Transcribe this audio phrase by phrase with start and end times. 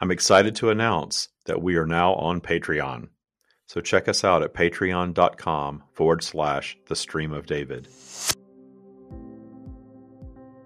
[0.00, 3.08] I'm excited to announce that we are now on Patreon.
[3.66, 7.88] So check us out at patreon.com forward slash the stream of David.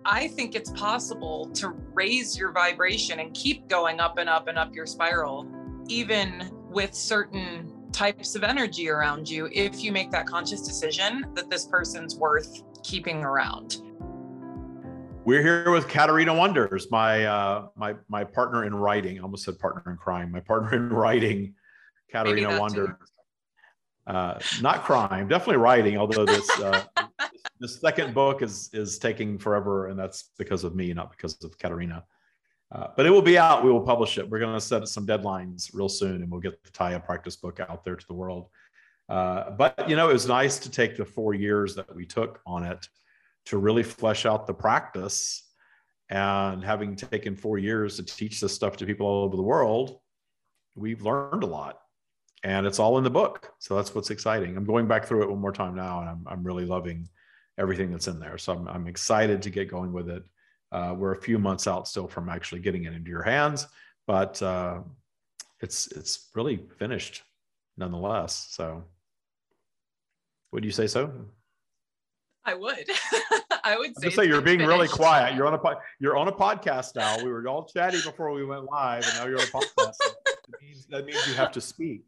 [0.05, 4.59] I think it's possible to raise your vibration and keep going up and up and
[4.59, 5.47] up your spiral,
[5.89, 11.51] even with certain types of energy around you, if you make that conscious decision that
[11.51, 13.83] this person's worth keeping around.
[15.29, 19.19] We're here with Qatarina Wanders, my uh, my my partner in writing.
[19.19, 20.33] I almost said partner in crime.
[20.33, 21.53] My partner in writing,
[22.11, 22.97] Qatarina Wanders.
[24.07, 25.99] Uh, not crime, definitely writing.
[25.99, 26.83] Although this uh,
[27.61, 31.59] this second book is is taking forever, and that's because of me, not because of
[31.59, 32.05] Qatarina.
[32.73, 33.63] Uh, but it will be out.
[33.63, 34.27] We will publish it.
[34.27, 37.61] We're going to set some deadlines real soon, and we'll get the Tya practice book
[37.61, 38.49] out there to the world.
[39.11, 42.41] Uh, but you know, it was nice to take the four years that we took
[42.47, 42.89] on it
[43.49, 45.45] to really flesh out the practice.
[46.11, 50.01] And having taken four years to teach this stuff to people all over the world,
[50.75, 51.81] we've learned a lot.
[52.45, 53.53] And it's all in the book.
[53.59, 54.57] So that's what's exciting.
[54.57, 57.09] I'm going back through it one more time now, and I'm, I'm really loving
[57.59, 58.39] everything that's in there.
[58.39, 60.23] So I'm, I'm excited to get going with it.
[60.71, 63.67] Uh, we're a few months out still from actually getting it into your hands,
[64.07, 64.81] but uh,
[65.61, 67.23] it's it's really finished
[67.79, 68.49] nonetheless.
[68.51, 68.85] So,
[70.53, 71.11] would you say so?
[72.49, 72.89] I would.
[73.65, 74.07] I would say.
[74.07, 74.75] Just say you're being finished.
[74.75, 75.35] really quiet.
[75.35, 75.61] You're on a
[76.01, 77.23] you're on a podcast now.
[77.23, 79.97] We were all chatty before we went live, and now you're on a podcast.
[79.99, 82.05] that, means, that means you have to speak.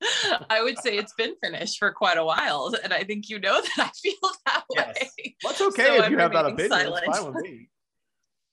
[0.50, 3.60] I would say it's been finished for quite a while, and I think you know
[3.76, 4.14] that I feel
[4.46, 4.96] that yes.
[5.18, 5.36] way.
[5.44, 6.70] Well, okay so if I'm you have that opinion.
[6.70, 7.04] Silent.
[7.06, 7.68] It's fine with me.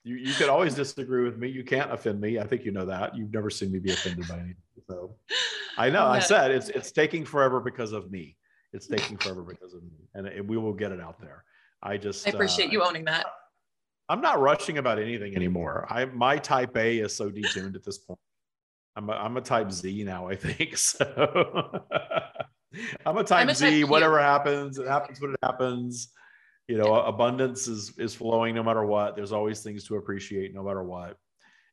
[0.03, 1.47] You you could always disagree with me.
[1.47, 2.37] You can't offend me.
[2.37, 3.15] I think you know that.
[3.15, 4.55] You've never seen me be offended by anything.
[4.89, 5.15] So
[5.77, 6.05] I know.
[6.05, 8.35] I said it's it's taking forever because of me.
[8.73, 11.43] It's taking forever because of me, and it, we will get it out there.
[11.81, 13.25] I just I appreciate uh, you owning that.
[14.09, 15.87] I'm not rushing about anything anymore.
[15.89, 18.19] I my type A is so detuned at this point.
[18.95, 20.77] I'm a, I'm a type Z now, I think.
[22.75, 23.81] So I'm a type I'm a Z.
[23.81, 26.11] Type whatever happens, it happens when it happens.
[26.67, 29.15] You know, abundance is is flowing no matter what.
[29.15, 31.17] There's always things to appreciate no matter what.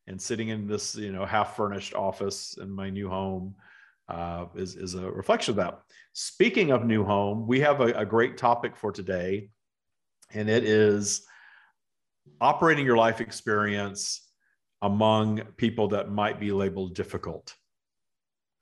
[0.07, 3.55] And sitting in this, you know, half furnished office in my new home
[4.11, 5.81] uh, is is a reflection of that.
[6.13, 9.51] Speaking of new home, we have a, a great topic for today,
[10.33, 11.23] and it is
[12.41, 14.29] operating your life experience
[14.83, 17.55] among people that might be labeled difficult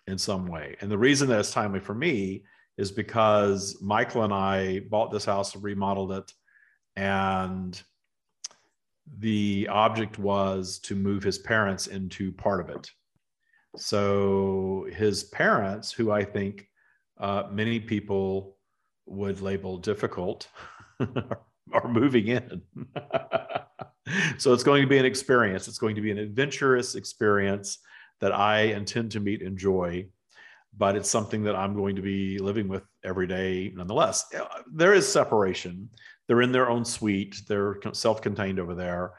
[0.07, 0.77] in some way.
[0.81, 2.45] And the reason that it's timely for me
[2.77, 6.33] is because Michael and I bought this house, and remodeled it,
[6.97, 7.81] and
[9.19, 12.91] the object was to move his parents into part of it.
[13.77, 16.68] So his parents, who I think
[17.19, 18.57] uh, many people
[19.07, 20.49] would label difficult,
[21.01, 22.63] are moving in.
[24.39, 25.69] so it's going to be an experience.
[25.69, 27.79] It's going to be an adventurous experience
[28.21, 30.07] that I intend to meet, and enjoy,
[30.77, 34.25] but it's something that I'm going to be living with every day nonetheless.
[34.35, 35.89] Uh, there is separation.
[36.27, 37.43] They're in their own suite.
[37.49, 39.13] They're self-contained over there,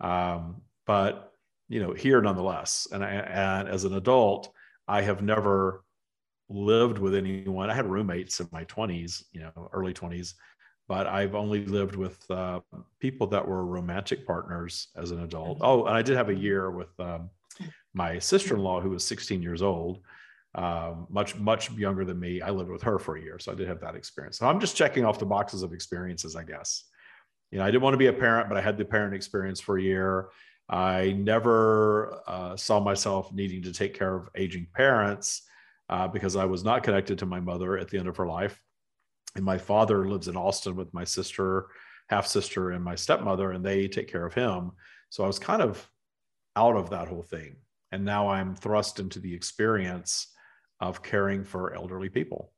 [0.00, 1.32] um, but
[1.68, 2.86] you know, here nonetheless.
[2.92, 4.52] And, I, and as an adult,
[4.86, 5.82] I have never
[6.48, 7.70] lived with anyone.
[7.70, 10.34] I had roommates in my 20s, you know, early 20s,
[10.88, 12.60] but I've only lived with uh,
[13.00, 15.58] people that were romantic partners as an adult.
[15.60, 17.30] Oh, and I did have a year with um,
[17.94, 20.00] my sister-in-law who was 16 years old,
[20.54, 22.40] um, much much younger than me.
[22.40, 24.38] I lived with her for a year, so I did have that experience.
[24.38, 26.84] So I'm just checking off the boxes of experiences, I guess.
[27.50, 29.60] You know, I didn't want to be a parent, but I had the parent experience
[29.60, 30.28] for a year.
[30.68, 35.42] I never uh, saw myself needing to take care of aging parents
[35.88, 38.60] uh, because I was not connected to my mother at the end of her life
[39.36, 41.66] and my father lives in Austin with my sister,
[42.08, 44.72] half sister, and my stepmother, and they take care of him.
[45.10, 45.88] So I was kind of
[46.56, 47.56] out of that whole thing.
[47.92, 50.28] And now I'm thrust into the experience
[50.80, 52.52] of caring for elderly people.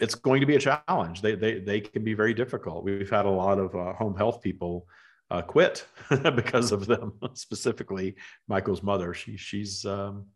[0.00, 1.20] It's going to be a challenge.
[1.20, 2.84] They, they, they can be very difficult.
[2.84, 4.86] We've had a lot of uh, home health people
[5.30, 5.84] uh, quit
[6.36, 8.14] because of them, specifically
[8.46, 9.12] Michael's mother.
[9.12, 10.26] She, she's, um,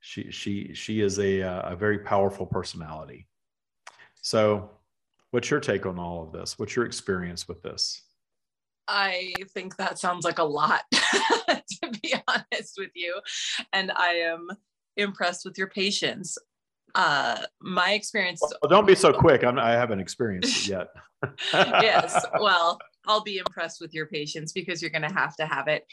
[0.00, 3.28] she, she, she is a, uh, a very powerful personality.
[4.22, 4.70] So
[5.30, 6.58] What's your take on all of this?
[6.58, 8.02] What's your experience with this?
[8.88, 13.20] I think that sounds like a lot, to be honest with you.
[13.72, 14.48] And I am
[14.96, 16.36] impressed with your patience.
[16.96, 18.40] Uh, my experience.
[18.42, 19.44] Well, don't be so quick.
[19.44, 20.88] I'm, I haven't experienced it yet.
[21.52, 22.26] yes.
[22.40, 25.86] Well, I'll be impressed with your patience because you're going to have to have it.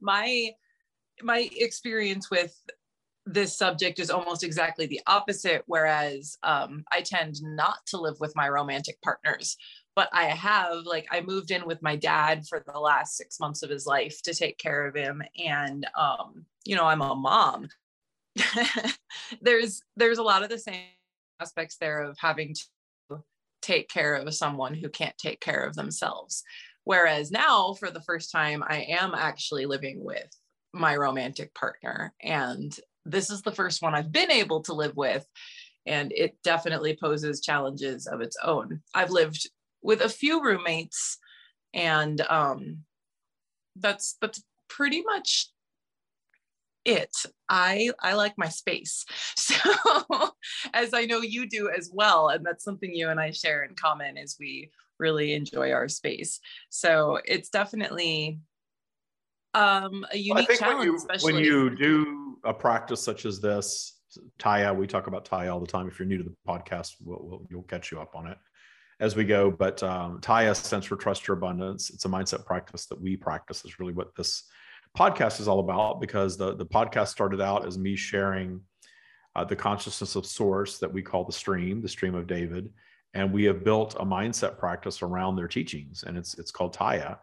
[0.00, 0.50] my
[1.22, 2.54] my experience with
[3.24, 5.62] this subject is almost exactly the opposite.
[5.66, 9.56] Whereas um, I tend not to live with my romantic partners
[9.94, 13.62] but I have like I moved in with my dad for the last six months
[13.62, 17.68] of his life to take care of him, and um, you know I'm a mom.
[19.42, 20.84] there's there's a lot of the same
[21.40, 23.22] aspects there of having to
[23.60, 26.42] take care of someone who can't take care of themselves.
[26.84, 30.30] Whereas now, for the first time, I am actually living with
[30.72, 35.26] my romantic partner, and this is the first one I've been able to live with
[35.86, 38.80] and it definitely poses challenges of its own.
[38.94, 39.48] I've lived
[39.82, 41.18] with a few roommates
[41.74, 42.78] and um,
[43.76, 45.48] that's that's pretty much
[46.84, 47.10] it.
[47.48, 49.04] I i like my space.
[49.36, 50.30] So
[50.74, 53.74] as i know you do as well and that's something you and i share in
[53.74, 54.70] common is we
[55.02, 56.40] really enjoy our space.
[56.70, 58.38] So it's definitely
[59.54, 63.40] um a unique well, challenge when you, especially when you do a practice such as
[63.40, 63.98] this
[64.38, 67.18] tya we talk about tya all the time if you're new to the podcast we'll,
[67.22, 68.38] we'll, you'll catch you up on it
[69.02, 69.50] as we go.
[69.50, 71.90] But um, Tya stands for Trust Your Abundance.
[71.90, 73.64] It's a mindset practice that we practice.
[73.64, 74.44] Is really what this
[74.96, 76.00] podcast is all about.
[76.00, 78.60] Because the the podcast started out as me sharing
[79.34, 82.70] uh, the consciousness of Source that we call the Stream, the Stream of David,
[83.12, 87.18] and we have built a mindset practice around their teachings, and it's it's called Tya.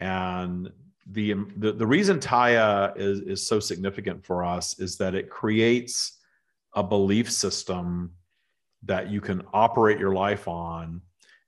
[0.00, 0.70] And
[1.10, 6.18] the the, reason Tya is is so significant for us is that it creates
[6.74, 8.12] a belief system
[8.84, 11.00] that you can operate your life on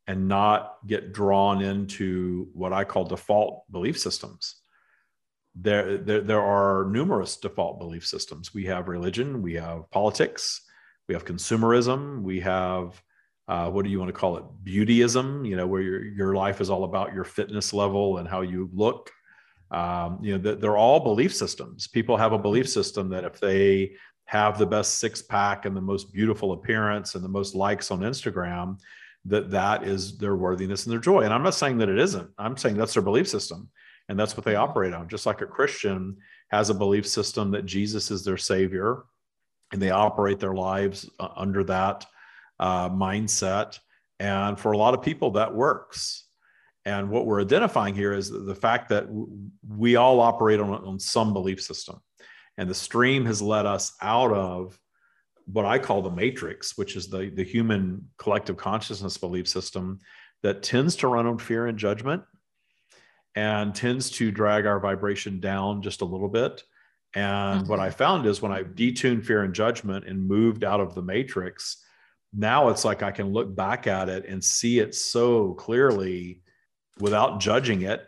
[0.06, 4.56] and not get drawn into what I call default belief systems.
[5.54, 8.54] There, there, there are numerous default belief systems.
[8.54, 10.62] We have religion, we have politics,
[11.08, 13.02] we have consumerism, we have
[13.48, 14.44] uh, what do you want to call it?
[14.64, 18.40] Beautyism, you know, where your, your life is all about your fitness level and how
[18.40, 19.12] you look.
[19.70, 21.88] Um, you know, they're all belief systems.
[21.88, 23.92] People have a belief system that if they
[24.26, 28.00] have the best six pack and the most beautiful appearance and the most likes on
[28.00, 28.78] Instagram,
[29.24, 31.22] that that is their worthiness and their joy.
[31.22, 32.30] And I'm not saying that it isn't.
[32.38, 33.68] I'm saying that's their belief system,
[34.08, 34.62] and that's what they mm-hmm.
[34.62, 35.08] operate on.
[35.08, 36.16] Just like a Christian
[36.50, 39.04] has a belief system that Jesus is their savior,
[39.72, 42.06] and they operate their lives uh, under that
[42.60, 43.78] uh, mindset.
[44.20, 46.25] And for a lot of people, that works.
[46.86, 49.06] And what we're identifying here is the fact that
[49.68, 52.00] we all operate on, on some belief system.
[52.56, 54.78] And the stream has led us out of
[55.46, 59.98] what I call the matrix, which is the, the human collective consciousness belief system
[60.44, 62.22] that tends to run on fear and judgment
[63.34, 66.62] and tends to drag our vibration down just a little bit.
[67.16, 67.68] And mm-hmm.
[67.68, 71.02] what I found is when I detuned fear and judgment and moved out of the
[71.02, 71.84] matrix,
[72.32, 76.42] now it's like I can look back at it and see it so clearly
[76.98, 78.06] without judging it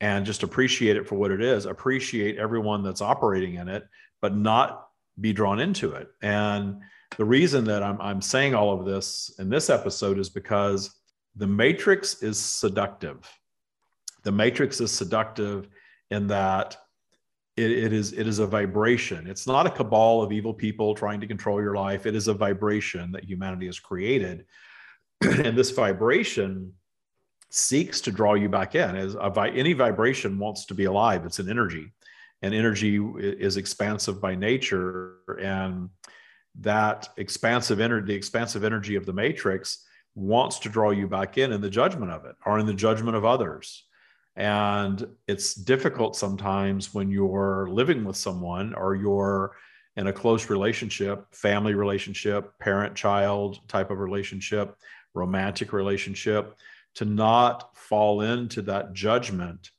[0.00, 3.86] and just appreciate it for what it is, appreciate everyone that's operating in it,
[4.20, 4.88] but not
[5.20, 6.08] be drawn into it.
[6.22, 6.80] And
[7.16, 10.94] the reason that I'm, I'm saying all of this in this episode is because
[11.34, 13.18] the matrix is seductive.
[14.24, 15.68] The matrix is seductive
[16.10, 16.76] in that
[17.56, 19.26] it, it is it is a vibration.
[19.26, 22.04] It's not a cabal of evil people trying to control your life.
[22.04, 24.44] It is a vibration that humanity has created,
[25.22, 26.72] and this vibration
[27.50, 28.96] seeks to draw you back in.
[28.96, 31.92] As a, any vibration wants to be alive, it's an energy
[32.42, 35.88] and energy is expansive by nature and
[36.60, 39.84] that expansive energy the expansive energy of the matrix
[40.14, 43.16] wants to draw you back in in the judgment of it or in the judgment
[43.16, 43.84] of others
[44.36, 49.56] and it's difficult sometimes when you're living with someone or you're
[49.96, 54.76] in a close relationship family relationship parent child type of relationship
[55.14, 56.54] romantic relationship
[56.96, 59.70] to not fall into that judgment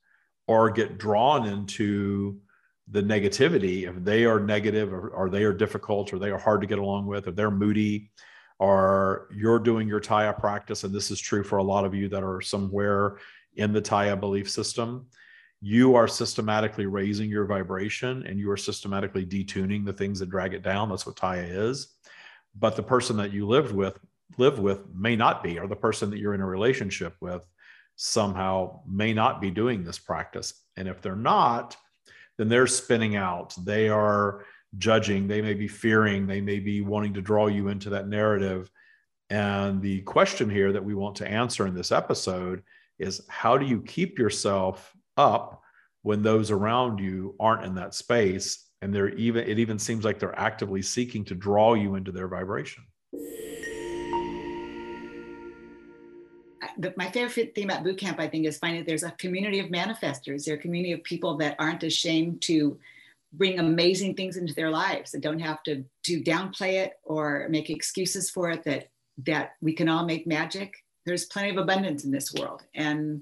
[0.47, 2.39] or get drawn into
[2.89, 6.61] the negativity if they are negative or, or they are difficult or they are hard
[6.61, 8.09] to get along with or they're moody
[8.59, 12.07] or you're doing your tya practice and this is true for a lot of you
[12.07, 13.17] that are somewhere
[13.55, 15.05] in the tya belief system
[15.61, 20.53] you are systematically raising your vibration and you are systematically detuning the things that drag
[20.53, 20.89] it down.
[20.89, 21.95] That's what tya is.
[22.55, 23.97] But the person that you lived with
[24.37, 27.41] live with may not be or the person that you're in a relationship with
[27.95, 31.75] somehow may not be doing this practice and if they're not
[32.37, 33.53] then they're spinning out.
[33.63, 34.45] They are
[34.77, 35.27] judging.
[35.27, 36.27] They may be fearing.
[36.27, 38.69] They may be wanting to draw you into that narrative.
[39.29, 42.63] And the question here that we want to answer in this episode
[42.99, 45.61] is how do you keep yourself up
[46.03, 50.19] when those around you aren't in that space and they're even it even seems like
[50.19, 52.83] they're actively seeking to draw you into their vibration
[56.95, 60.45] my favorite thing about boot camp, I think, is finding there's a community of manifestors.
[60.45, 62.77] There a community of people that aren't ashamed to
[63.33, 67.69] bring amazing things into their lives and don't have to do downplay it or make
[67.69, 68.63] excuses for it.
[68.63, 68.89] That
[69.25, 70.83] that we can all make magic.
[71.05, 73.21] there's plenty of abundance in this world and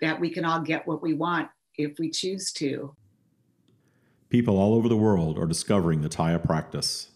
[0.00, 2.94] that we can all get what we want if we choose to.
[4.30, 7.10] People all over the world are discovering the Tya practice.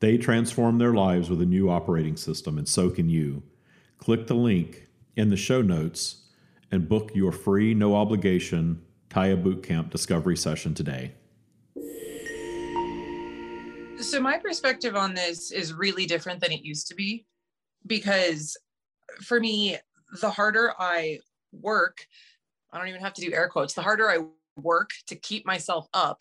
[0.00, 3.42] They transform their lives with a new operating system, and so can you.
[3.98, 6.22] Click the link in the show notes
[6.70, 11.12] and book your free, no obligation Tya Bootcamp discovery session today.
[14.00, 17.24] So, my perspective on this is really different than it used to be
[17.86, 18.56] because
[19.22, 19.78] for me,
[20.20, 21.20] the harder I
[21.52, 22.06] work,
[22.72, 24.18] I don't even have to do air quotes, the harder I
[24.56, 26.20] work to keep myself up.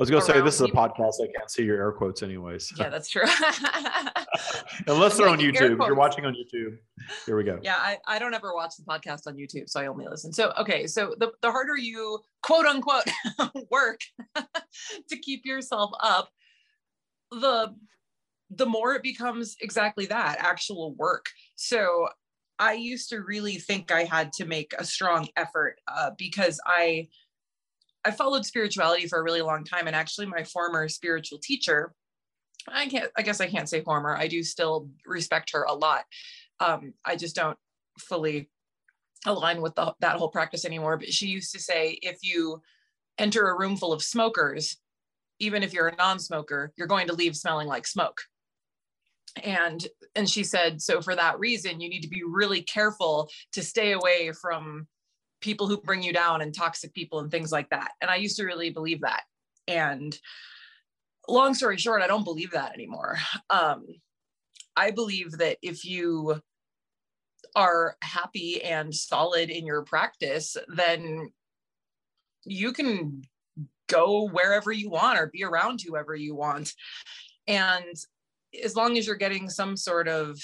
[0.00, 1.22] I was going to say, this is a podcast.
[1.22, 2.72] I can't see your air quotes, anyways.
[2.78, 3.20] Yeah, that's true.
[4.86, 5.78] Unless they're on YouTube.
[5.78, 6.78] If you're watching on YouTube,
[7.26, 7.58] here we go.
[7.62, 10.32] Yeah, I, I don't ever watch the podcast on YouTube, so I only listen.
[10.32, 10.86] So, okay.
[10.86, 13.04] So, the, the harder you quote unquote
[13.70, 14.00] work
[14.36, 16.30] to keep yourself up,
[17.30, 17.74] the
[18.48, 21.26] the more it becomes exactly that actual work.
[21.56, 22.08] So
[22.58, 27.08] I used to really think I had to make a strong effort uh, because I
[28.04, 31.92] I followed spirituality for a really long time, and actually, my former spiritual teacher,
[32.68, 34.16] I can't I guess I can't say former.
[34.16, 36.04] I do still respect her a lot.
[36.60, 37.58] Um, I just don't
[37.98, 38.50] fully
[39.26, 40.96] align with the, that whole practice anymore.
[40.96, 42.62] But she used to say, if you
[43.18, 44.76] enter a room full of smokers,
[45.38, 48.20] even if you're a non-smoker, you're going to leave smelling like smoke
[49.44, 53.62] and and she said so for that reason you need to be really careful to
[53.62, 54.86] stay away from
[55.40, 57.92] people who bring you down and toxic people and things like that.
[58.00, 59.22] And i used to really believe that.
[59.68, 60.18] And
[61.28, 63.18] long story short i don't believe that anymore.
[63.50, 63.86] Um,
[64.76, 66.40] i believe that if you
[67.56, 71.30] are happy and solid in your practice then
[72.44, 73.22] you can
[73.88, 76.74] go wherever you want or be around whoever you want.
[77.46, 77.96] And
[78.64, 80.38] as long as you're getting some sort of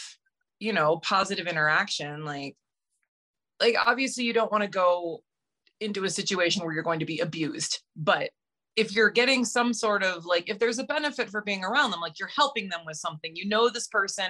[0.58, 2.56] you know positive interaction like
[3.60, 5.22] like obviously you don't want to go
[5.80, 8.30] into a situation where you're going to be abused but
[8.76, 12.00] if you're getting some sort of like if there's a benefit for being around them
[12.00, 14.26] like you're helping them with something you know this person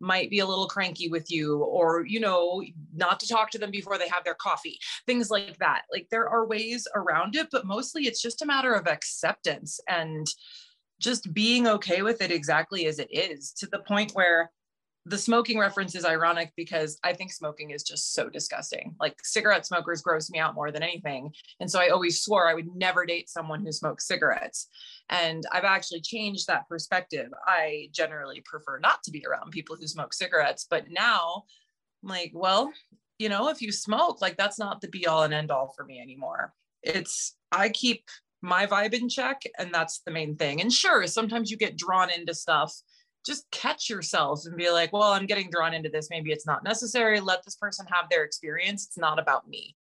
[0.00, 2.62] might be a little cranky with you or you know
[2.94, 5.82] not to talk to them before they have their coffee things like that.
[5.92, 10.26] Like there are ways around it but mostly it's just a matter of acceptance and
[11.00, 14.50] just being okay with it exactly as it is to the point where
[15.08, 18.94] the smoking reference is ironic because I think smoking is just so disgusting.
[19.00, 21.32] Like cigarette smokers gross me out more than anything.
[21.60, 24.68] And so I always swore I would never date someone who smokes cigarettes.
[25.08, 27.30] And I've actually changed that perspective.
[27.46, 30.66] I generally prefer not to be around people who smoke cigarettes.
[30.68, 31.44] But now
[32.02, 32.72] I'm like, well,
[33.18, 35.84] you know, if you smoke, like that's not the be all and end all for
[35.84, 36.52] me anymore.
[36.82, 38.04] It's, I keep
[38.42, 42.08] my vibe in check and that's the main thing and sure sometimes you get drawn
[42.08, 42.72] into stuff
[43.28, 46.08] just catch yourselves and be like well i'm getting drawn into this.
[46.10, 47.20] Maybe it's not necessary.
[47.20, 48.86] Let this person have their experience.
[48.86, 49.76] It's not about me.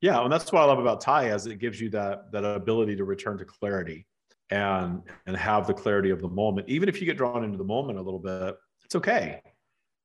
[0.00, 2.96] Yeah and that's what i love about Tya is it gives you that that ability
[2.96, 4.06] to return to clarity
[4.50, 6.68] and and have the clarity of the moment.
[6.68, 9.40] Even if you get drawn into the moment a little bit it's okay.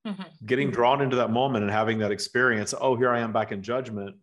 [0.05, 0.45] Mm-hmm.
[0.45, 3.63] getting drawn into that moment and having that experience oh here i am back in
[3.63, 4.15] judgment.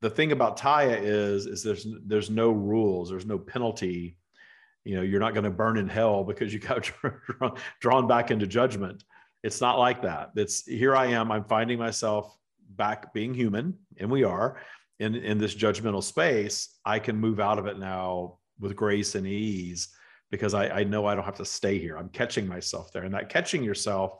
[0.00, 4.16] The thing about Tya is is there's there's no rules, there's no penalty.
[4.86, 6.90] You know, you're not going to burn in hell because you got
[7.80, 9.04] drawn back into judgment.
[9.42, 10.30] It's not like that.
[10.36, 11.30] It's here I am.
[11.30, 12.36] I'm finding myself
[12.70, 14.58] back being human, and we are
[14.98, 16.78] in in this judgmental space.
[16.84, 19.88] I can move out of it now with grace and ease
[20.30, 21.96] because I, I know I don't have to stay here.
[21.96, 24.18] I'm catching myself there, and that catching yourself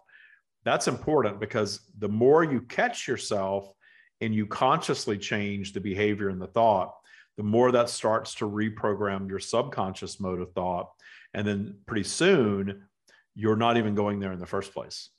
[0.67, 3.73] that's important because the more you catch yourself
[4.21, 6.93] and you consciously change the behavior and the thought,
[7.37, 10.91] the more that starts to reprogram your subconscious mode of thought.
[11.35, 12.85] And then pretty soon,
[13.35, 15.11] you're not even going there in the first place.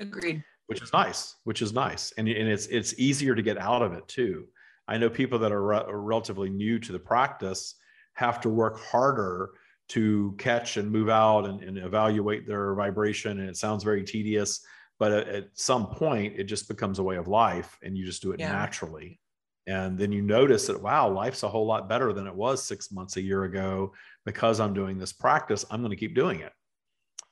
[0.00, 0.44] Agreed.
[0.66, 2.12] Which is nice, which is nice.
[2.16, 4.46] And, and it's, it's easier to get out of it too.
[4.86, 7.76] I know people that are, re- are relatively new to the practice
[8.14, 9.50] have to work harder
[9.88, 13.40] to catch and move out and, and evaluate their vibration.
[13.40, 14.64] And it sounds very tedious
[15.02, 18.30] but at, some point it just becomes a way of life and you just do
[18.30, 18.52] it yeah.
[18.52, 19.18] naturally
[19.66, 22.90] and then you notice that wow life's a whole lot better than it was six
[22.90, 23.92] months a year ago.
[24.24, 26.52] Because i'm doing this practice i'm going to keep doing it.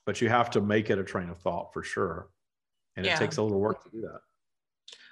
[0.05, 2.29] But you have to make it a train of thought for sure.
[2.95, 3.15] And yeah.
[3.15, 4.19] it takes a little work to do that.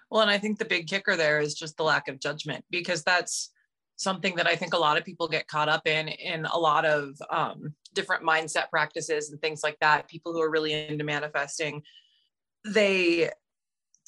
[0.09, 3.03] Well and i think the big kicker there is just the lack of judgment because
[3.03, 3.51] that's
[3.95, 6.85] something that i think a lot of people get caught up in in a lot
[6.85, 10.07] of um, different mindset practices and things like that.
[10.07, 11.83] People who are really into manifesting
[12.65, 13.29] they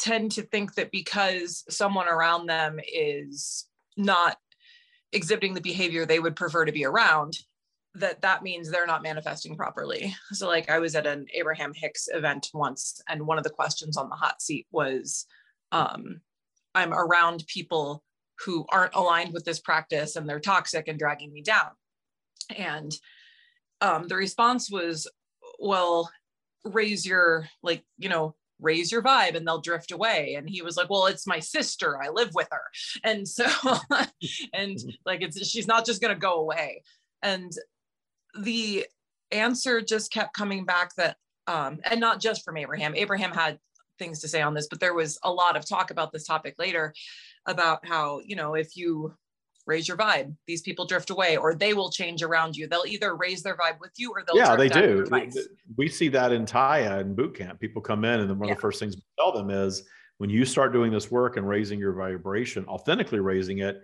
[0.01, 4.38] tend to think that because someone around them is not
[5.13, 7.38] exhibiting the behavior they would prefer to be around
[7.96, 10.15] that that means they're not manifesting properly.
[10.31, 13.98] So like I was at an Abraham Hicks event once and one of the questions
[13.98, 15.25] on the hot seat was
[15.72, 16.22] um,
[16.74, 18.03] I'm around people
[18.46, 21.72] who aren't aligned with this practice and they're toxic and dragging me down.
[22.55, 22.96] And
[23.81, 25.08] um, the response was,
[25.60, 26.10] well,
[26.63, 30.36] raise your like, you know, raise your vibe and they'll drift away.
[30.38, 32.01] And he was like well it's my sister.
[32.01, 32.62] I live with her.
[33.03, 33.46] And so
[34.53, 36.84] and like it's she's not just going to go away.
[37.22, 37.51] And
[38.39, 38.86] the
[39.32, 42.96] answer just kept coming back that um and not just from abraham.
[42.96, 43.58] Abraham had
[44.00, 46.56] things to say on this but there was a lot of talk about this topic
[46.58, 46.94] later
[47.46, 49.13] about how you know if you
[49.65, 50.36] raise your vibe.
[50.48, 52.68] These people drift away or they will change around you.
[52.68, 55.06] They'll either raise their vibe with you or they'll yeah they do.
[55.77, 57.60] we see that in tya in boot camp.
[57.60, 58.53] People come in and then one yeah.
[58.53, 59.84] of the first things we tell them is
[60.18, 63.82] when you start doing this work and raising your vibration authentically raising it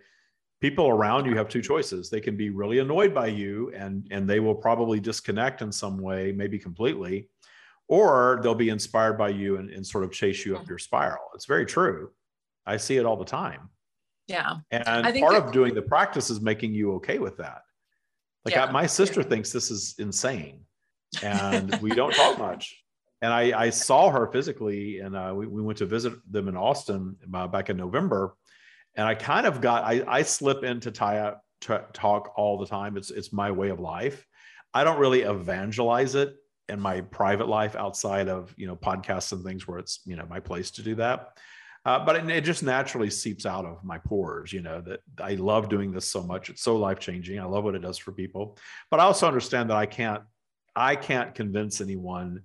[0.60, 2.10] people around you have two choices.
[2.10, 6.00] They can be really annoyed by you and and they will probably disconnect in some
[6.00, 7.30] way maybe completely
[7.90, 10.72] or they'll be inspired by you and, and sort of chase you up mm-hmm.
[10.72, 11.30] your spiral.
[11.34, 12.12] It's very true.
[12.66, 13.70] I see it all the time
[14.28, 14.58] yeah.
[14.72, 17.62] And part of doing the practice is making you okay with that.
[18.46, 18.66] Like yeah.
[18.66, 19.28] I, my sister yeah.
[19.28, 20.62] thinks this is insane
[21.24, 22.84] and we don't talk much.
[23.22, 26.56] And I, I saw her physically and uh, we, we went to visit them in
[26.56, 28.36] Austin uh, back in November.
[28.96, 31.38] And I kind of got, I, I slip into Tya
[31.94, 32.98] talk all the time.
[32.98, 34.26] It's, it's my way of life.
[34.74, 36.36] I don't really evangelize it
[36.70, 40.26] in my private life outside of, you know, podcasts and things where it's, you know,
[40.30, 41.38] my place to do that
[41.88, 45.34] uh, but it, it, just naturally seeps out of my pores you know that i
[45.36, 48.12] love doing this so much it's so life changing i love what it does for
[48.12, 48.58] people
[48.92, 50.22] but i also understand that i can't
[50.76, 52.42] i can't convince anyone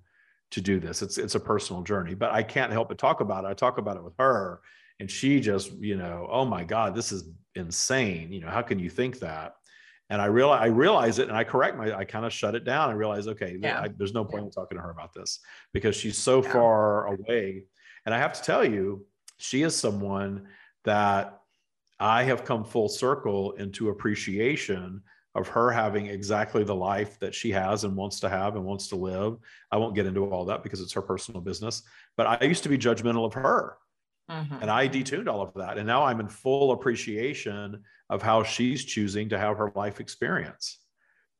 [0.49, 3.43] to do this it's it's a personal journey but i can't help but talk about
[3.43, 4.61] it i talk about it with her
[4.99, 8.79] and she just you know oh my god this is insane you know how can
[8.79, 9.55] you think that
[10.09, 11.91] and I realize I realize it, and I correct my.
[11.91, 12.89] I kind of shut it down.
[12.89, 13.81] I realize, okay, yeah.
[13.81, 15.39] I, there's no point in talking to her about this
[15.71, 16.51] because she's so yeah.
[16.51, 17.63] far away.
[18.05, 19.05] And I have to tell you,
[19.37, 20.47] she is someone
[20.85, 21.39] that
[21.99, 25.01] I have come full circle into appreciation
[25.35, 28.87] of her having exactly the life that she has and wants to have and wants
[28.89, 29.37] to live.
[29.71, 31.83] I won't get into all that because it's her personal business,
[32.17, 33.77] but I used to be judgmental of her.
[34.29, 34.55] Mm-hmm.
[34.61, 35.77] And I detuned all of that.
[35.77, 40.79] And now I'm in full appreciation of how she's choosing to have her life experience.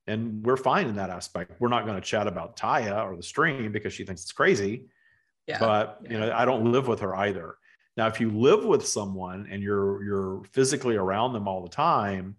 [0.08, 1.54] And we're fine in that aspect.
[1.60, 4.88] We're not going to chat about Tya or the stream because she thinks it's crazy.
[5.48, 5.60] Yeah.
[5.60, 6.12] But yeah.
[6.12, 7.56] you know, I don't live with her either.
[7.96, 12.36] Now, if you live with someone and you're you're physically around them all the time,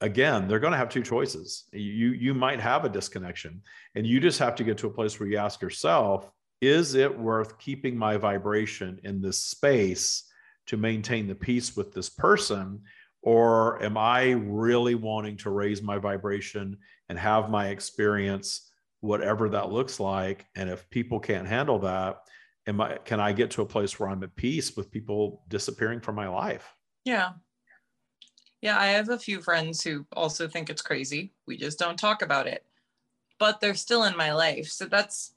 [0.00, 1.64] again, they're going to have two choices.
[1.72, 3.62] You you might have a disconnection,
[3.94, 7.16] and you just have to get to a place where you ask yourself, is it
[7.16, 10.24] worth keeping my vibration in this space
[10.66, 12.82] to maintain the peace with this person?
[13.22, 16.76] Or am I really wanting to raise my vibration
[17.08, 20.46] and have my experience, whatever that looks like?
[20.54, 22.18] And if people can't handle that,
[22.66, 26.00] am I can I get to a place where I'm at peace with people disappearing
[26.00, 26.74] from my life?
[27.04, 27.32] Yeah.
[28.62, 31.32] Yeah, I have a few friends who also think it's crazy.
[31.46, 32.64] We just don't talk about it.
[33.38, 34.68] But they're still in my life.
[34.68, 35.34] So that's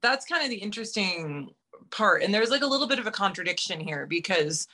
[0.00, 1.50] that's kind of the interesting
[1.90, 2.22] part.
[2.22, 4.66] And there's like a little bit of a contradiction here because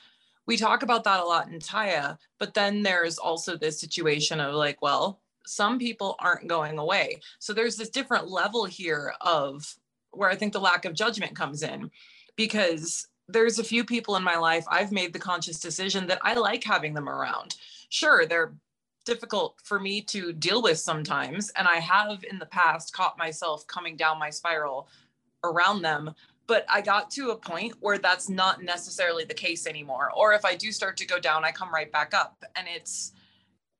[0.46, 4.54] we talk about that a lot in Tya, but then there's also this situation of
[4.54, 7.20] like, well, some people aren't going away.
[7.38, 9.76] So there's this different level here of
[10.12, 11.90] where I think the lack of judgment comes in
[12.36, 16.34] because there's a few people in my life I've made the conscious decision that I
[16.34, 17.56] like having them around.
[17.90, 18.54] Sure, they're
[19.08, 23.66] difficult for me to deal with sometimes and I have in the past caught myself
[23.66, 24.86] coming down my spiral
[25.44, 26.12] around them
[26.46, 30.44] but I got to a point where that's not necessarily the case anymore or if
[30.44, 33.12] I do start to go down I come right back up and it's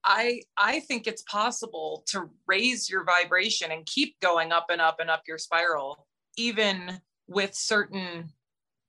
[0.03, 4.99] I I think it's possible to raise your vibration and keep going up and up
[4.99, 6.07] and up your spiral
[6.39, 8.33] even with certain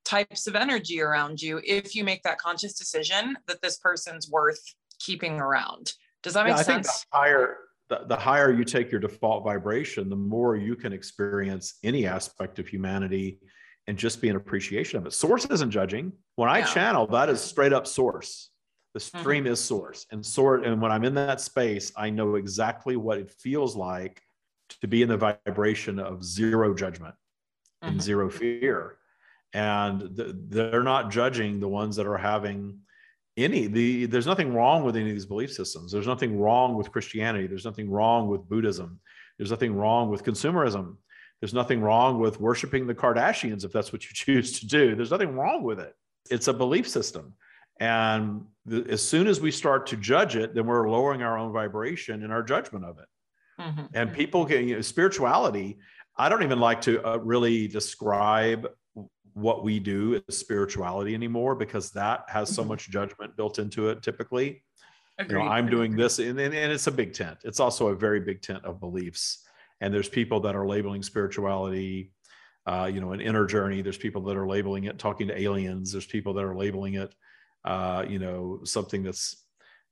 [0.04, 4.60] types of energy around you if you make that conscious decision that this person's worth
[4.98, 5.92] keeping around.
[6.22, 6.88] Does that make yeah, sense?
[6.88, 7.56] I think the higher
[7.88, 12.60] the, the higher you take your default vibration, the more you can experience any aspect
[12.60, 13.40] of humanity
[13.88, 15.12] and just be an appreciation of it.
[15.12, 16.12] Source isn't judging.
[16.36, 16.66] When I yeah.
[16.66, 18.50] channel, that is straight up source.
[18.94, 19.20] The mm-hmm.
[19.20, 19.52] stream mm-hmm.
[19.54, 20.06] is source.
[20.12, 24.22] And sort and when I'm in that space, I know exactly what it feels like
[24.80, 27.14] to be in the vibration of zero judgment
[27.82, 27.92] mm-hmm.
[27.92, 28.96] and zero fear.
[29.52, 32.78] And the, they're not judging the ones that are having
[33.36, 35.92] any the there's nothing wrong with any of these belief systems.
[35.92, 37.46] There's nothing wrong with christianity.
[37.46, 39.00] There's nothing wrong with buddhism.
[39.38, 40.96] There's nothing wrong with consumerism.
[41.40, 44.94] There's nothing wrong with worshiping the kardashians if that's what you choose to do.
[44.94, 45.94] There's nothing wrong with it.
[46.30, 47.34] It's a belief system.
[47.78, 51.50] And the, as soon as we start to judge it then we're lowering our own
[51.50, 53.06] vibration and our judgment of it.
[53.58, 53.84] Mm-hmm.
[53.94, 55.78] And people can, you know, spirituality,
[56.16, 58.66] I don't even like to uh, really describe
[59.34, 62.70] what we do as spirituality anymore because that has so mm-hmm.
[62.70, 64.62] much judgment built into it typically.
[65.18, 65.38] Agreed.
[65.38, 67.38] You know, I'm doing this, and, and, and it's a big tent.
[67.44, 69.46] It's also a very big tent of beliefs.
[69.80, 72.12] And there's people that are labeling spirituality,
[72.66, 73.82] uh, you know, an inner journey.
[73.82, 75.92] There's people that are labeling it talking to aliens.
[75.92, 77.14] There's people that are labeling it,
[77.64, 79.44] uh, you know, something that's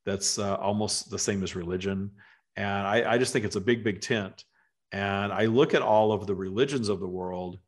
[0.05, 2.11] that's uh, almost the same as religion.
[2.55, 4.43] And I, I just think it's a big, big tent.
[4.91, 7.59] And I look at all of the religions of the world,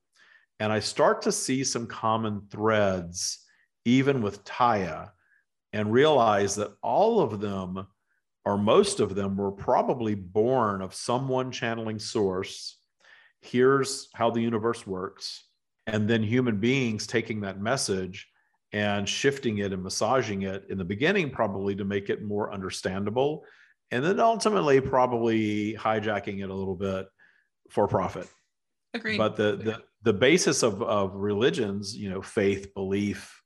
[0.60, 3.46] and I start to see some common threads,
[3.86, 5.12] even with Tya,
[5.74, 7.88] and realize that all of them
[8.46, 12.78] or most of them were probably born of someone channeling source.
[13.42, 15.44] Here's how the universe works.
[15.88, 18.28] And then human beings taking that message
[18.74, 23.44] and shifting it and massaging it in the beginning probably to make it more understandable
[23.92, 27.08] and then ultimately probably hijacking it a little bit
[27.70, 28.28] for profit
[28.94, 29.18] Agreed.
[29.18, 33.42] but the the, the basis of, of religions you know faith belief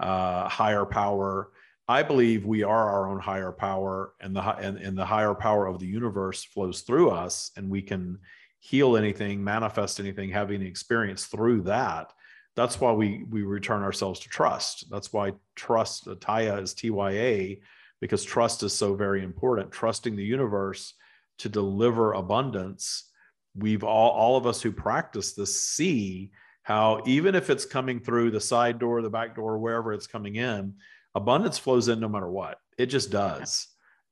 [0.00, 1.50] uh, higher power
[1.90, 5.66] I believe we are our own higher power, and the and, and the higher power
[5.66, 8.20] of the universe flows through us, and we can
[8.60, 12.12] heal anything, manifest anything, have any experience through that.
[12.54, 14.88] That's why we we return ourselves to trust.
[14.88, 17.58] That's why trust, Tya is TYA,
[18.00, 19.72] because trust is so very important.
[19.72, 20.94] Trusting the universe
[21.38, 23.10] to deliver abundance.
[23.54, 26.30] We've all all of us who practice this see
[26.62, 30.36] how even if it's coming through the side door, the back door, wherever it's coming
[30.36, 30.74] in
[31.14, 32.58] abundance flows in no matter what.
[32.78, 33.68] It just does.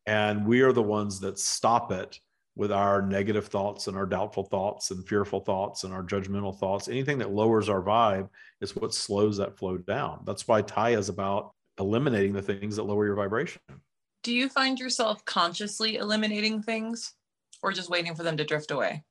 [0.07, 2.19] And we are the ones that stop it
[2.57, 6.89] with our negative thoughts and our doubtful thoughts and fearful thoughts and our judgmental thoughts.
[6.89, 8.29] Anything that lowers our vibe
[8.61, 10.23] is what slows that flow down.
[10.25, 13.61] That's why Tya is about eliminating the things that lower your vibration.
[14.23, 17.15] Do you find yourself consciously eliminating things
[17.63, 19.05] or just waiting for them to drift away?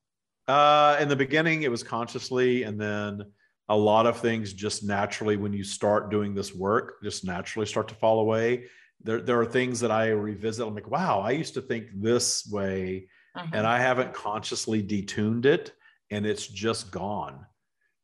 [0.48, 3.24] Uh, in the beginning, it was consciously, and then
[3.70, 7.88] a lot of things just naturally when you start doing this work just naturally start
[7.88, 8.66] to fall away
[9.04, 12.48] there, there are things that i revisit i'm like wow i used to think this
[12.52, 13.66] way and mm-hmm.
[13.66, 15.74] i haven't consciously detuned it
[16.12, 17.46] and it's just gone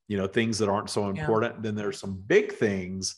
[0.07, 1.61] you know things that aren't so important yeah.
[1.61, 3.15] then there's some big things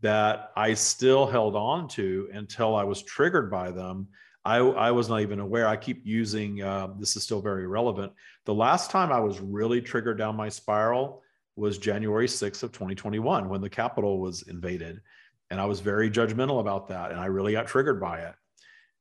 [0.00, 4.08] that i still held on to until i was triggered by them
[4.46, 5.66] I, I was not even aware.
[5.66, 8.12] I keep using uh, this is still very relevant.
[8.44, 11.24] The last time I was really triggered down my spiral
[11.56, 15.00] was January 6th of 2021 when the Capitol was invaded.
[15.50, 17.10] And I was very judgmental about that.
[17.10, 18.34] And I really got triggered by it.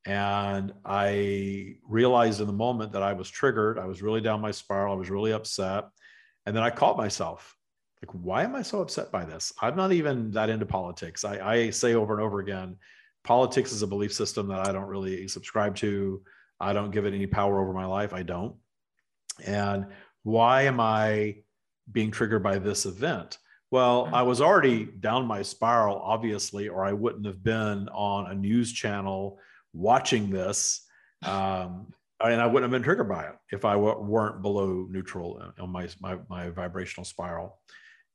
[0.08, 3.77] And I realized in the moment that I was triggered.
[3.77, 4.93] I was really down my spiral.
[4.93, 5.86] I was really upset.
[6.47, 7.55] And then I caught myself
[8.01, 9.53] like, why am I so upset by this?
[9.62, 11.23] I'm not even that into politics.
[11.23, 12.77] I, I say over and over again,
[13.23, 16.21] politics is a belief system that I don't really subscribe to.
[16.60, 18.13] I don't give it any power over my life.
[18.13, 18.55] I don't.
[19.45, 19.88] And
[20.23, 21.38] why am I
[21.91, 23.38] being triggered by this event.
[23.71, 28.36] Well, I was already down my spiral, obviously, or I wouldn't have been on a
[28.36, 29.39] news channel
[29.73, 30.81] watching this.
[31.23, 31.88] Um,
[32.23, 35.69] and I wouldn't have been triggered by it if I w- weren't below neutral on
[35.69, 37.60] my, my, my vibrational spiral.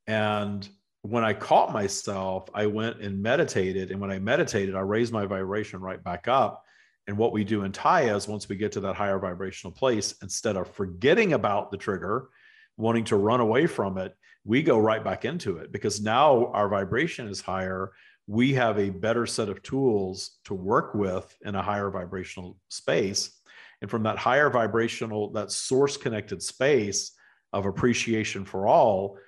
[0.07, 0.69] And
[1.03, 3.91] when I caught myself, I went and meditated.
[3.91, 6.65] And when I meditated, I raised my vibration right back up.
[7.07, 10.15] And what we do in Tya is once we get to that higher vibrational place,
[10.23, 12.29] instead of forgetting about the trigger
[12.77, 16.69] wanting to run away from it, we go right back into it because now our
[16.69, 17.93] vibration is higher.
[18.27, 23.39] We have a better set of tools to work with in a higher vibrational space.
[23.83, 27.13] And from that higher vibrational, that source connected space
[27.53, 29.19] of appreciation for all,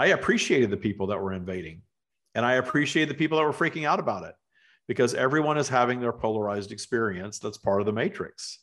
[0.00, 1.82] I appreciated the people that were invading
[2.34, 4.34] and I appreciated the people that were freaking out about it
[4.88, 7.38] because everyone is having their polarized experience.
[7.38, 8.60] That's part of the matrix.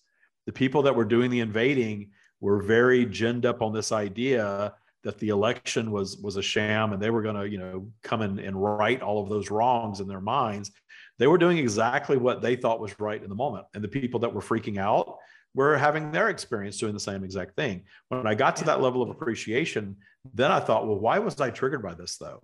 [0.48, 2.10] The people that were doing the invading
[2.42, 4.74] were very ginned up on this idea
[5.04, 8.24] that the election was was a sham and they were going to you know come
[8.24, 10.72] in and right all of those wrongs in their minds
[11.20, 14.20] they were doing exactly what they thought was right in the moment and the people
[14.20, 15.18] that were freaking out
[15.58, 17.84] were having their experience doing the same exact thing.
[18.10, 19.98] When i got to that level of appreciation
[20.34, 22.42] then i thought well why was i triggered by this though?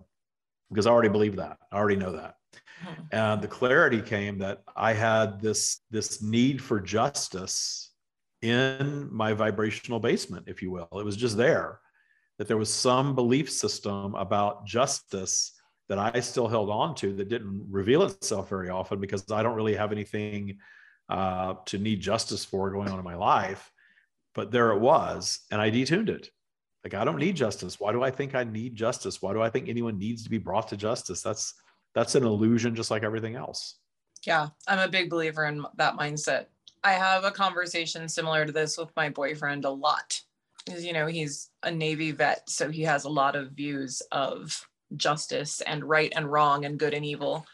[0.68, 1.56] Because i already believe that.
[1.72, 2.34] I already know that.
[2.82, 3.02] Hmm.
[3.12, 7.94] and the clarity came that i had this this need for justice
[8.44, 10.88] in my vibrational basement, if you will.
[10.92, 11.80] It was just there.
[12.36, 15.52] That there was some belief system about justice
[15.88, 19.56] that I still held on to that didn't reveal itself very often because I don't
[19.56, 20.58] really have anything
[21.08, 23.70] uh, to need justice for going on in my life.
[24.34, 26.30] But there it was, and I detuned it.
[26.82, 27.78] Like, I don't need justice.
[27.78, 29.22] Why do I think I need justice?
[29.22, 31.22] Why do I think anyone needs to be brought to justice?
[31.22, 31.54] That's
[31.94, 33.76] that's an illusion, just like everything else.
[34.26, 36.46] Yeah, I'm a big believer in that mindset
[36.84, 40.20] I have a conversation similar to this with my boyfriend a lot.
[40.64, 44.66] Because, you know, he's a Navy vet, so he has a lot of views of
[44.96, 47.46] justice and right and wrong and good and evil.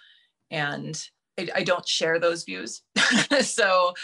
[0.51, 1.01] And
[1.41, 2.83] I, I don't share those views.
[3.41, 3.95] so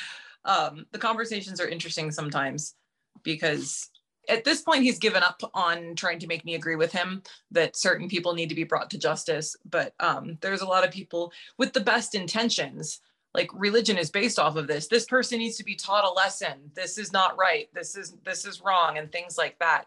[0.45, 2.75] um, the conversations are interesting sometimes
[3.23, 3.91] because
[4.29, 7.77] at this point he's given up on trying to make me agree with him that
[7.77, 9.57] certain people need to be brought to justice.
[9.69, 13.01] But um, there's a lot of people with the best intentions.
[13.35, 14.89] Like religion is based off of this.
[14.89, 16.71] This person needs to be taught a lesson.
[16.75, 17.69] This is not right.
[17.75, 19.85] This is this is wrong and things like that.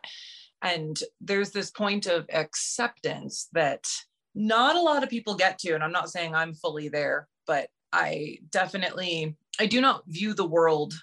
[0.62, 3.88] And there's this point of acceptance that
[4.36, 5.74] not a lot of people get to.
[5.74, 10.52] And i'm not saying i'm fully there but i definitely i do not view the
[10.58, 10.94] world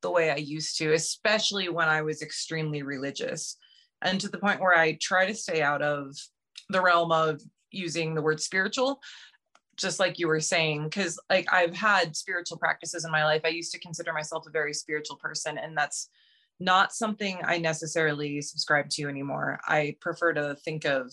[0.00, 3.56] the way I used to, especially when I was extremely religious.
[4.02, 6.16] And to the point where I try to stay out of
[6.68, 9.00] the realm of using the word spiritual,
[9.76, 13.42] just like you were saying, because like I've had spiritual practices in my life.
[13.44, 16.08] I used to consider myself a very spiritual person, and that's
[16.58, 19.58] not something I necessarily subscribe to anymore.
[19.66, 21.12] I prefer to think of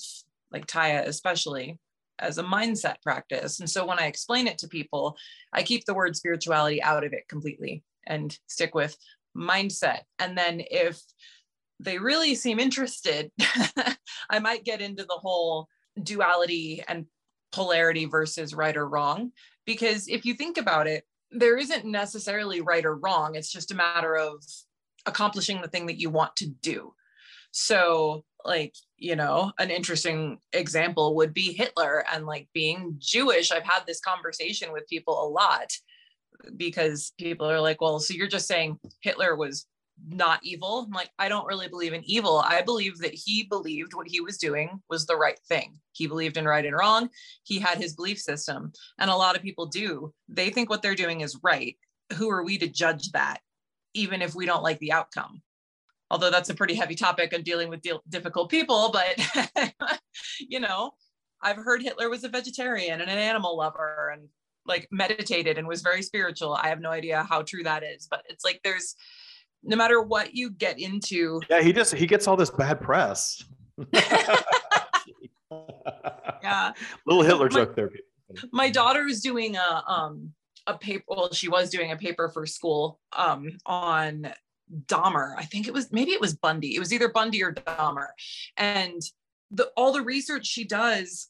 [0.52, 1.80] like Tya, especially
[2.20, 3.60] as a mindset practice.
[3.60, 5.18] And so when I explain it to people,
[5.54, 8.98] I keep the word spirituality out of it completely and stick with
[9.36, 10.02] mindset.
[10.20, 11.00] And then if
[11.80, 13.32] they really seem interested,
[14.30, 15.68] I might get into the whole
[16.02, 17.06] duality and
[17.52, 19.32] polarity versus right or wrong.
[19.66, 23.36] Because if you think about it, there isn't necessarily right or wrong.
[23.36, 24.44] It's just a matter of
[25.06, 26.94] accomplishing the thing that you want to do.
[27.52, 33.52] So, like, you know, an interesting example would be Hitler and like being Jewish.
[33.52, 35.72] I've had this conversation with people a lot
[36.56, 39.68] because people are like, well, so you're just saying Hitler was
[40.08, 40.86] not evil.
[40.86, 42.40] I'm like, I don't really believe in evil.
[42.46, 45.80] I believe that he believed what he was doing was the right thing.
[45.92, 47.10] He believed in right and wrong.
[47.44, 48.72] He had his belief system.
[49.00, 50.14] And a lot of people do.
[50.30, 51.76] They think what they're doing is right.
[52.14, 53.40] Who are we to judge that,
[53.94, 55.42] even if we don't like the outcome?
[56.10, 59.74] Although that's a pretty heavy topic and dealing with difficult people, but
[60.40, 60.92] you know,
[61.42, 64.30] I've heard Hitler was a vegetarian and an animal lover and
[64.66, 66.54] like meditated and was very spiritual.
[66.54, 68.96] I have no idea how true that is, but it's like there's
[69.64, 71.42] no matter what you get into.
[71.50, 73.44] Yeah, he just he gets all this bad press.
[73.94, 74.42] yeah.
[77.06, 77.92] Little Hitler joke there.
[78.52, 80.34] My daughter is doing a um
[80.66, 84.30] a paper well she was doing a paper for school um on
[84.88, 85.36] Dahmer.
[85.38, 86.76] I think it was maybe it was Bundy.
[86.76, 88.08] It was either Bundy or Dahmer.
[88.58, 89.02] And
[89.52, 91.30] the all the research she does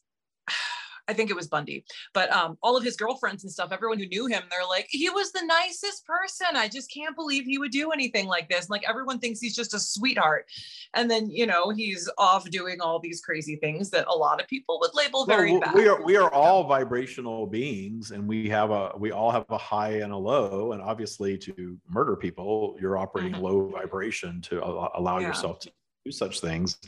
[1.08, 4.06] I think it was Bundy, but um, all of his girlfriends and stuff, everyone who
[4.06, 6.48] knew him, they're like, he was the nicest person.
[6.54, 8.68] I just can't believe he would do anything like this.
[8.68, 10.46] Like everyone thinks he's just a sweetheart.
[10.94, 14.46] And then, you know, he's off doing all these crazy things that a lot of
[14.48, 15.74] people would label very well, bad.
[15.74, 19.58] We are, we are all vibrational beings and we have a, we all have a
[19.58, 20.72] high and a low.
[20.72, 23.42] And obviously to murder people, you're operating mm-hmm.
[23.42, 25.28] low vibration to allow yeah.
[25.28, 25.72] yourself to
[26.04, 26.78] do such things.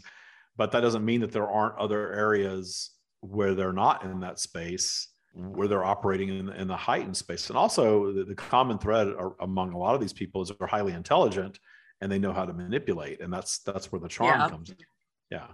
[0.57, 5.09] But that doesn't mean that there aren't other areas where they're not in that space
[5.33, 7.49] where they're operating in, in the heightened space.
[7.49, 10.67] And also the, the common thread are, among a lot of these people is they're
[10.67, 11.59] highly intelligent
[12.01, 13.21] and they know how to manipulate.
[13.21, 14.49] And that's that's where the charm yeah.
[14.49, 14.77] comes in.
[15.31, 15.47] Yeah.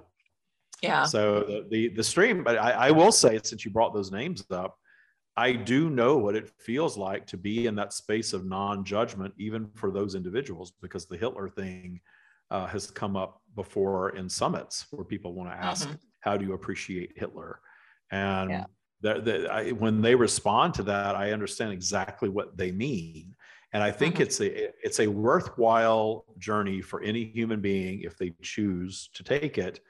[0.82, 1.04] Yeah.
[1.04, 4.44] So the the, the stream but I, I will say since you brought those names
[4.50, 4.76] up
[5.38, 9.68] i do know what it feels like to be in that space of non-judgment even
[9.74, 12.00] for those individuals because the hitler thing
[12.50, 15.96] uh, has come up before in summits where people want to ask mm-hmm
[16.26, 17.60] how do you appreciate Hitler?
[18.10, 19.46] And yeah.
[19.50, 23.36] I, when they respond to that, I understand exactly what they mean.
[23.72, 24.22] And I think mm-hmm.
[24.24, 29.58] it's a it's a worthwhile journey for any human being if they choose to take
[29.58, 29.80] it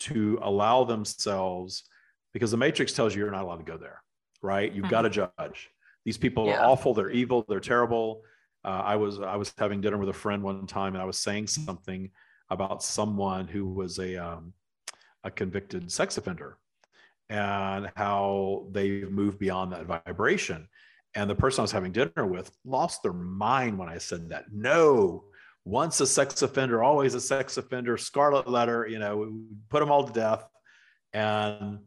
[0.00, 1.84] to allow themselves
[2.32, 4.02] because the matrix tells you you're not allowed to go there,
[4.42, 4.72] right?
[4.72, 4.90] You've mm-hmm.
[4.90, 5.70] got to judge.
[6.04, 6.58] These people yeah.
[6.58, 8.22] are awful, they're evil, they're terrible.
[8.64, 11.18] Uh, I was I was having dinner with a friend one time and I was
[11.18, 12.10] saying something
[12.48, 14.52] about someone who was a um,
[15.24, 16.58] a convicted sex offender
[17.28, 20.68] and how they've moved beyond that vibration.
[21.14, 24.46] And the person I was having dinner with lost their mind when I said that.
[24.52, 25.24] No,
[25.64, 30.04] once a sex offender, always a sex offender, scarlet letter, you know, put them all
[30.04, 30.44] to death.
[31.12, 31.80] And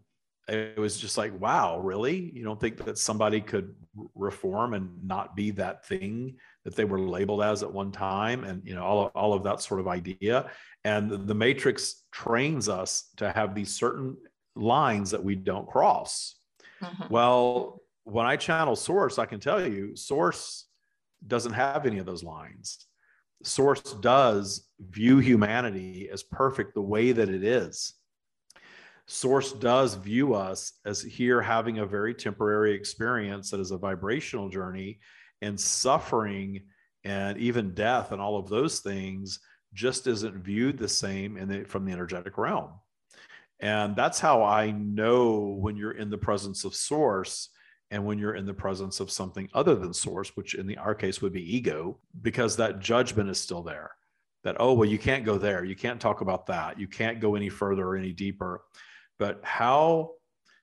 [0.47, 2.31] it was just like, wow, really?
[2.33, 3.75] You don't think that somebody could
[4.13, 8.43] reform and not be that thing that they were labeled as at one time?
[8.43, 10.51] And, you know, all of, all of that sort of idea.
[10.83, 14.17] And the matrix trains us to have these certain
[14.55, 16.35] lines that we don't cross.
[16.81, 17.13] Mm-hmm.
[17.13, 20.65] Well, when I channel source, I can tell you source
[21.25, 22.85] doesn't have any of those lines.
[23.43, 27.93] Source does view humanity as perfect the way that it is.
[29.07, 34.49] Source does view us as here having a very temporary experience that is a vibrational
[34.49, 34.99] journey.
[35.41, 36.61] And suffering
[37.03, 39.39] and even death and all of those things
[39.73, 42.71] just isn't viewed the same in the, from the energetic realm.
[43.59, 47.49] And that's how I know when you're in the presence of source
[47.91, 50.95] and when you're in the presence of something other than source, which in the, our
[50.95, 53.91] case would be ego, because that judgment is still there.
[54.43, 55.63] That, oh, well, you can't go there.
[55.63, 56.79] You can't talk about that.
[56.79, 58.61] You can't go any further or any deeper.
[59.17, 60.11] But how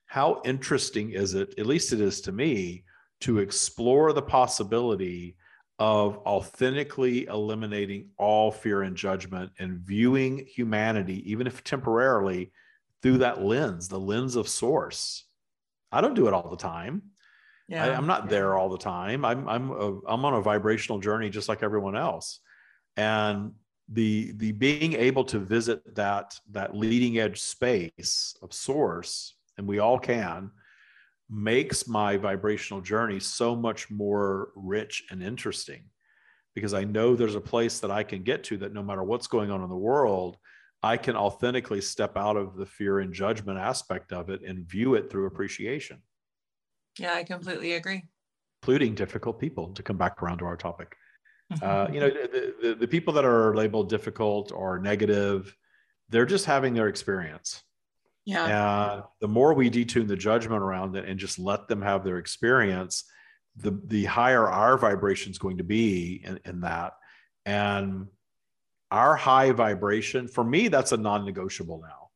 [0.05, 2.83] how interesting is it, at least it is to me,
[3.23, 5.37] to explore the possibility
[5.79, 12.51] of authentically eliminating all fear and judgment and viewing humanity, even if temporarily,
[13.01, 15.23] through that lens, the lens of source.
[15.89, 17.03] I don't do it all the time.
[17.69, 17.85] Yeah.
[17.85, 19.23] I, am not there all the time.
[19.23, 22.41] I'm I'm a, I'm on a vibrational journey just like everyone else,
[22.97, 23.53] and
[23.87, 29.79] the the being able to visit that that leading edge space of source, and we
[29.79, 30.51] all can,
[31.33, 35.83] makes my vibrational journey so much more rich and interesting,
[36.53, 39.27] because I know there's a place that I can get to that no matter what's
[39.27, 40.37] going on in the world,
[40.83, 44.93] I can authentically step out of the fear and judgment aspect of it and view
[44.95, 46.01] it through appreciation.
[46.99, 48.03] Yeah, I completely agree.
[48.61, 50.95] Including difficult people to come back around to our topic.
[51.61, 55.55] Uh, you know, the, the, the people that are labeled difficult or negative,
[56.09, 57.61] they're just having their experience.
[58.25, 58.93] Yeah.
[58.93, 62.17] And the more we detune the judgment around it and just let them have their
[62.17, 63.05] experience,
[63.55, 66.93] the the higher our vibration is going to be in, in that.
[67.45, 68.07] And
[68.91, 72.09] our high vibration, for me, that's a non-negotiable now.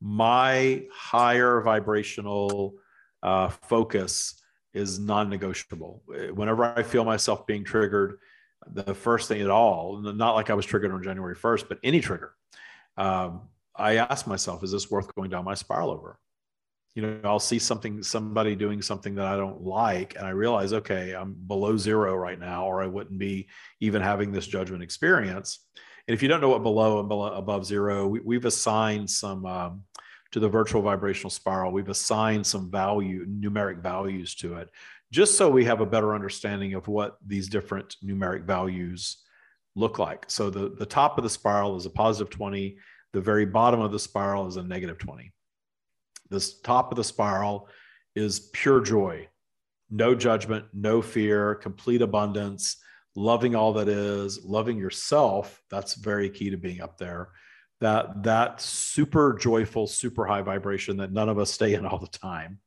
[0.00, 2.74] My higher vibrational
[3.22, 6.02] uh, focus is non-negotiable.
[6.34, 8.18] Whenever I feel myself being triggered,
[8.66, 12.00] the first thing at all, not like I was triggered on January 1st, but any
[12.00, 12.32] trigger,
[12.96, 16.18] um, I ask myself, is this worth going down my spiral over?
[16.94, 20.72] You know, I'll see something, somebody doing something that I don't like, and I realize,
[20.72, 23.48] okay, I'm below zero right now, or I wouldn't be
[23.80, 25.60] even having this judgment experience.
[26.08, 29.44] And if you don't know what below and below, above zero, we, have assigned some
[29.44, 29.82] um,
[30.32, 34.70] to the virtual vibrational spiral, we've assigned some value, numeric values to it,
[35.12, 39.18] just so we have a better understanding of what these different numeric values
[39.74, 40.24] look like.
[40.28, 42.78] So the, the top of the spiral is a positive 20,
[43.16, 45.32] the very bottom of the spiral is a negative 20.
[46.28, 47.66] This top of the spiral
[48.14, 49.26] is pure joy,
[49.88, 52.76] no judgment, no fear, complete abundance,
[53.14, 55.62] loving all that is, loving yourself.
[55.70, 57.30] That's very key to being up there.
[57.80, 62.18] That that super joyful super high vibration that none of us stay in all the
[62.18, 62.60] time.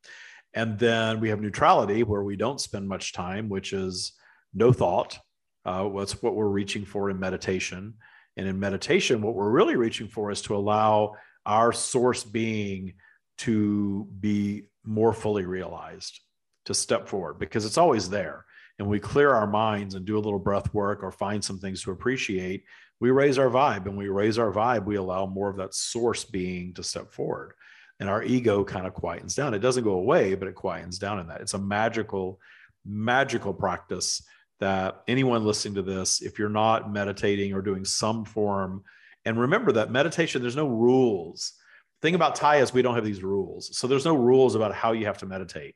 [0.56, 4.14] And then we have neutrality where we don't spend much time which is
[4.56, 5.20] no thought.
[5.64, 7.94] Uh, what's what we're reaching for in meditation
[8.40, 11.14] and in meditation what we're really reaching for is to allow
[11.46, 12.94] our source being
[13.38, 16.22] to be more fully realized
[16.66, 18.46] to step forward because it's always there.
[18.78, 21.84] And we clear our minds and do a little breath work or find some things
[21.84, 22.64] to appreciate
[23.02, 23.86] we raise our vibe.
[23.88, 27.54] And we raise our vibe we allow more of that source being to step forward.
[28.00, 29.54] And our ego kind of quietens down.
[29.54, 31.42] It doesn't go away but it quietens down in that.
[31.42, 32.40] It's a magical
[32.86, 34.24] magical practice
[34.60, 38.84] that anyone listening to this if you're not meditating or doing some form
[39.26, 41.54] and remember that meditation there's no rules.
[42.02, 43.78] The thing about tya is we don't have these rules.
[43.78, 45.76] So there's no rules about how you have to meditate.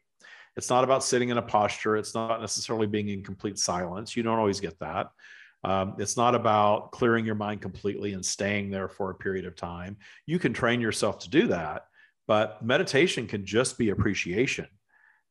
[0.55, 1.97] It's not about sitting in a posture.
[1.97, 4.15] It's not necessarily being in complete silence.
[4.15, 5.09] You don't always get that.
[5.63, 9.55] Um, it's not about clearing your mind completely and staying there for a period of
[9.55, 9.97] time.
[10.25, 11.85] You can train yourself to do that,
[12.27, 14.67] but meditation can just be appreciation.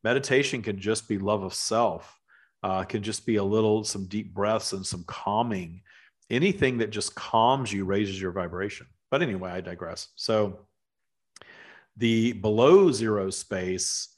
[0.04, 2.18] Meditation can just be love of self,
[2.62, 5.82] uh, can just be a little, some deep breaths and some calming.
[6.30, 8.86] Anything that just calms you raises your vibration.
[9.10, 10.08] But anyway, I digress.
[10.16, 10.60] So
[11.96, 14.12] the below zero space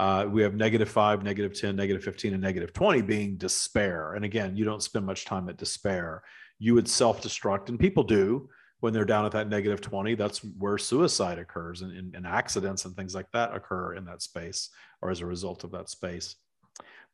[0.00, 4.14] uh, we have negative five, negative 10, negative 15, and negative 20 being despair.
[4.14, 6.22] And again, you don't spend much time at despair.
[6.58, 8.48] You would self destruct, and people do
[8.80, 10.14] when they're down at that negative 20.
[10.14, 14.22] That's where suicide occurs and, and, and accidents and things like that occur in that
[14.22, 14.70] space
[15.02, 16.36] or as a result of that space.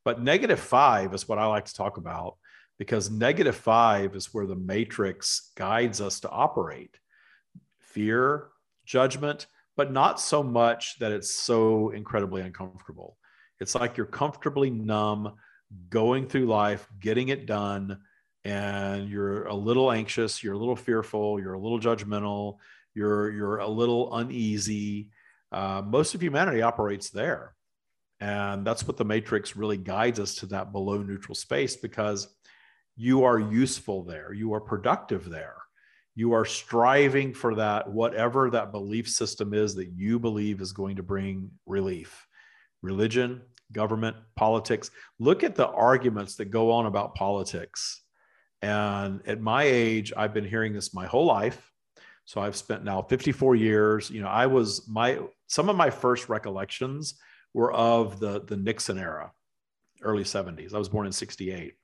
[0.07, 2.37] But negative five is what I like to talk about
[2.79, 6.97] because negative five is where the matrix guides us to operate
[7.81, 8.51] fear,
[8.85, 13.16] judgment, but not so much that it's so incredibly uncomfortable.
[13.59, 15.33] It's like you're comfortably numb,
[15.91, 17.99] going through life, getting it done,
[18.45, 22.59] and you're a little anxious, you're a little fearful, you're a little judgmental,
[22.95, 25.09] you're you're a little uneasy.
[25.51, 27.56] Uh, most of humanity operates there,
[28.21, 32.29] and that's what the matrix really guides us to that below neutral space because
[32.97, 35.57] you are useful there, you are productive there
[36.19, 40.97] you are striving for that whatever that belief system is that you believe is going
[40.97, 42.27] to bring relief
[42.81, 43.43] religion
[43.73, 44.91] government, politics.
[45.19, 48.03] Look at the arguments that go on about politics.
[48.62, 51.73] And at my age, I've been hearing this my whole life.
[52.25, 54.11] So I've spent now 54 years.
[54.11, 57.14] You know, I was my some of my first recollections
[57.55, 59.32] were of the the Nixon era,
[60.03, 60.74] early 70s.
[60.74, 61.74] I was born in 68.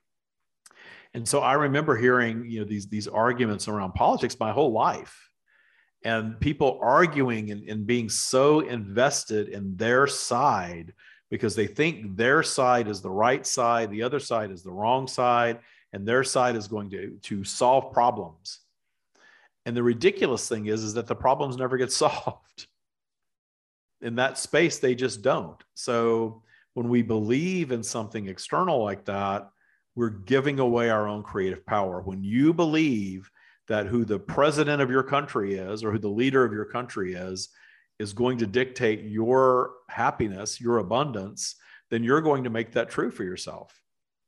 [1.15, 5.19] And so I remember hearing, you know, these these arguments around politics my whole life.
[6.05, 10.93] And people arguing and, and being so invested in their side
[11.33, 15.07] because they think their side is the right side, the other side is the wrong
[15.07, 15.59] side,
[15.91, 18.59] and their side is going to, to solve problems.
[19.65, 22.67] And the ridiculous thing is, is that the problems never get solved.
[24.03, 25.61] In that space, they just don't.
[25.73, 26.43] So
[26.73, 29.49] when we believe in something external like that,
[29.95, 32.01] we're giving away our own creative power.
[32.01, 33.31] When you believe
[33.67, 37.13] that who the president of your country is or who the leader of your country
[37.13, 37.49] is
[37.99, 41.55] is going to dictate your happiness, your abundance,
[41.89, 43.79] then you're going to make that true for yourself.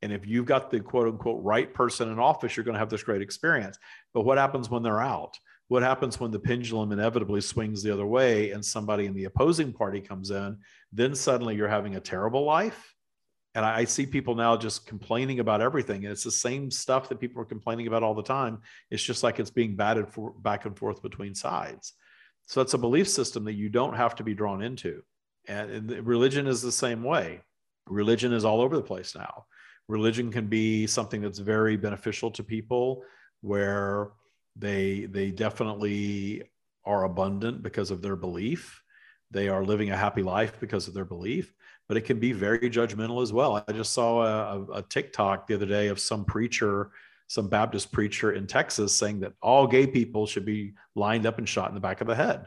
[0.02, 2.90] And if you've got the quote unquote right person in office, you're going to have
[2.90, 3.76] this great experience.
[4.14, 5.38] But what happens when they're out?
[5.68, 9.72] What happens when the pendulum inevitably swings the other way and somebody in the opposing
[9.72, 10.58] party comes in?
[10.92, 12.94] Then suddenly you're having a terrible life.
[13.56, 16.04] And I, see people now just complaining about everything.
[16.04, 18.58] And it's the same stuff that people are complaining about all the time.
[18.90, 21.94] It's just like it's being batted for, back and forth between sides.
[22.46, 25.02] So it's a belief system that you don't have to be drawn into.
[25.48, 27.40] And religion is the same way.
[27.88, 29.46] Religion is all over the place now.
[29.88, 33.04] Religion can be something that's very beneficial to people
[33.40, 34.10] where
[34.58, 36.42] they they definitely
[36.84, 38.82] are abundant because of their belief.
[39.30, 41.52] They are living a happy life because of their belief,
[41.88, 43.64] but it can be very judgmental as well.
[43.66, 46.90] I just saw a, a TikTok the other day of some preacher
[47.28, 51.48] some Baptist preacher in Texas saying that all gay people should be lined up and
[51.48, 52.46] shot in the back of the head.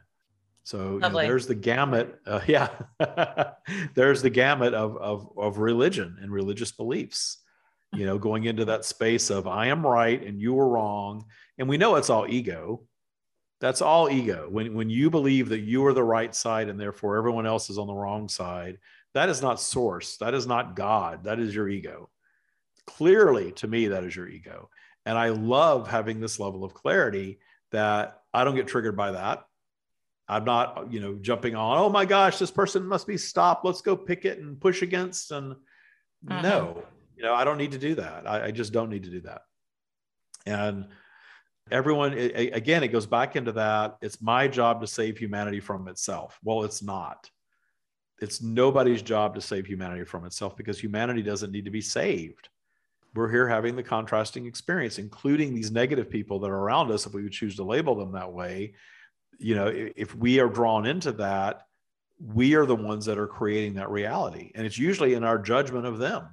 [0.63, 2.19] So you know, there's the gamut.
[2.25, 2.69] Uh, yeah,
[3.95, 7.39] there's the gamut of, of, of religion and religious beliefs.
[7.93, 11.25] You know, going into that space of I am right and you are wrong,
[11.57, 12.83] and we know it's all ego.
[13.61, 14.47] That's all ego.
[14.49, 17.77] When when you believe that you are the right side and therefore everyone else is
[17.77, 18.77] on the wrong side,
[19.13, 20.17] that is not source.
[20.17, 21.23] That is not God.
[21.23, 22.09] That is your ego
[22.89, 24.67] clearly to me that is your ego
[25.05, 27.37] and i love having this level of clarity
[27.71, 29.45] that i don't get triggered by that
[30.27, 33.81] i'm not you know jumping on oh my gosh this person must be stopped let's
[33.81, 35.53] go pick it and push against and
[36.27, 36.41] uh-huh.
[36.41, 36.83] no
[37.19, 39.21] you know i don't need to do that I, I just don't need to do
[39.21, 39.41] that
[40.45, 40.87] and
[41.69, 45.87] everyone it, again it goes back into that it's my job to save humanity from
[45.87, 47.29] itself well it's not
[48.21, 52.49] it's nobody's job to save humanity from itself because humanity doesn't need to be saved
[53.15, 57.13] we're here having the contrasting experience, including these negative people that are around us, if
[57.13, 58.73] we would choose to label them that way.
[59.39, 61.63] You know, if we are drawn into that,
[62.19, 64.51] we are the ones that are creating that reality.
[64.53, 66.27] And it's usually in our judgment of them.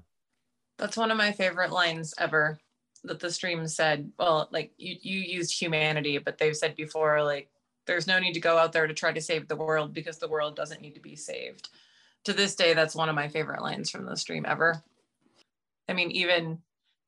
[0.79, 2.59] That's one of my favorite lines ever
[3.05, 4.11] that the stream said.
[4.18, 7.49] Well, like you, you used humanity, but they've said before, like,
[7.87, 10.29] there's no need to go out there to try to save the world because the
[10.29, 11.68] world doesn't need to be saved.
[12.24, 14.83] To this day, that's one of my favorite lines from the stream ever.
[15.89, 16.59] I mean, even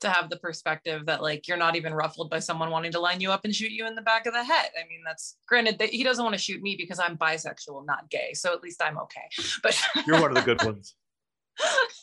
[0.00, 3.20] to have the perspective that like you're not even ruffled by someone wanting to line
[3.20, 4.70] you up and shoot you in the back of the head.
[4.78, 8.08] I mean, that's granted that he doesn't want to shoot me because I'm bisexual, not
[8.08, 8.32] gay.
[8.34, 9.28] So at least I'm okay.
[9.62, 10.94] But you're one of the good ones.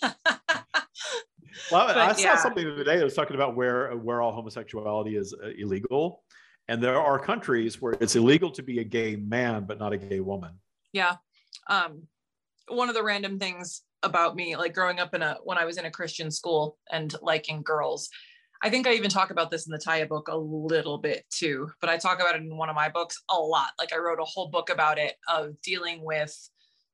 [1.71, 2.35] well, but, I saw yeah.
[2.37, 6.23] something today that was talking about where where all homosexuality is uh, illegal,
[6.67, 9.97] and there are countries where it's illegal to be a gay man but not a
[9.97, 10.51] gay woman.
[10.93, 11.15] Yeah,
[11.67, 12.03] um,
[12.67, 15.77] one of the random things about me like growing up in a when i was
[15.77, 18.09] in a christian school and liking girls
[18.63, 21.67] i think i even talk about this in the tya book a little bit too
[21.81, 24.19] but i talk about it in one of my books a lot like i wrote
[24.19, 26.49] a whole book about it of dealing with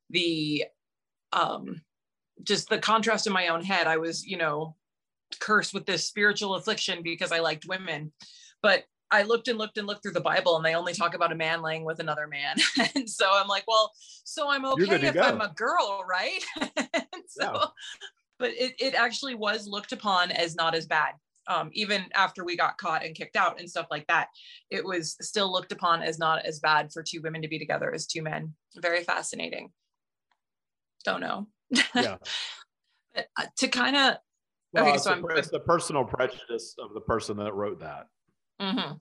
[0.09, 0.64] the
[1.34, 1.82] um
[2.43, 4.75] just the contrast in my own head i was you know
[5.39, 8.11] cursed with this spiritual affliction because i liked women
[8.61, 11.33] but I looked and looked and looked through the Bible and they only talk about
[11.33, 12.55] a man laying with another man.
[12.95, 13.91] and so I'm like, well,
[14.23, 15.21] so I'm okay if go.
[15.21, 16.41] I'm a girl, right?
[17.27, 17.65] so, yeah.
[18.39, 21.13] but it, it actually was looked upon as not as bad.
[21.47, 24.29] Um, even after we got caught and kicked out and stuff like that,
[24.69, 27.93] it was still looked upon as not as bad for two women to be together
[27.93, 28.53] as two men.
[28.77, 29.71] Very fascinating.
[31.03, 31.47] Don't know.
[31.95, 32.17] Yeah.
[33.15, 34.15] uh, to kind of,
[34.74, 38.07] well, okay, so I'm, it's the personal prejudice of the person that wrote that.
[38.61, 38.93] Mm-hmm.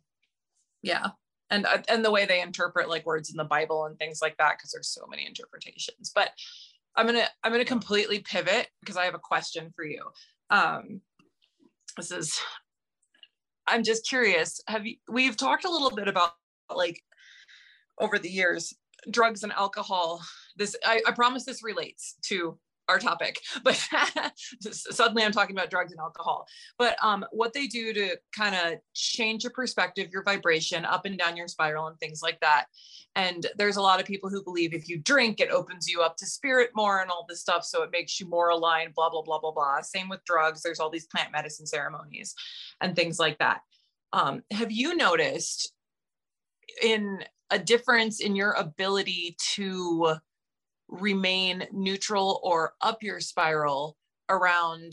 [0.82, 1.08] Yeah.
[1.50, 4.36] And, uh, and the way they interpret like words in the Bible and things like
[4.38, 6.10] that, because there's so many interpretations.
[6.14, 6.30] But
[6.96, 10.02] I'm gonna I'm gonna completely pivot because I have a question for you.
[10.50, 11.00] Um,
[11.96, 12.40] this is
[13.66, 14.60] I'm just curious.
[14.66, 16.32] Have you we've talked a little bit about
[16.74, 17.00] like
[18.00, 18.74] over the years
[19.10, 20.20] drugs and alcohol.
[20.60, 22.58] This I, I promise this relates to
[22.90, 23.74] our topic, but
[24.60, 26.46] suddenly I'm talking about drugs and alcohol.
[26.76, 31.16] But um, what they do to kind of change your perspective, your vibration up and
[31.16, 32.66] down your spiral, and things like that.
[33.16, 36.16] And there's a lot of people who believe if you drink, it opens you up
[36.18, 37.64] to spirit more and all this stuff.
[37.64, 39.80] So it makes you more aligned, blah, blah, blah, blah, blah.
[39.80, 40.60] Same with drugs.
[40.60, 42.34] There's all these plant medicine ceremonies
[42.82, 43.60] and things like that.
[44.12, 45.72] Um, have you noticed
[46.82, 50.16] in a difference in your ability to
[50.90, 53.96] remain neutral or up your spiral
[54.28, 54.92] around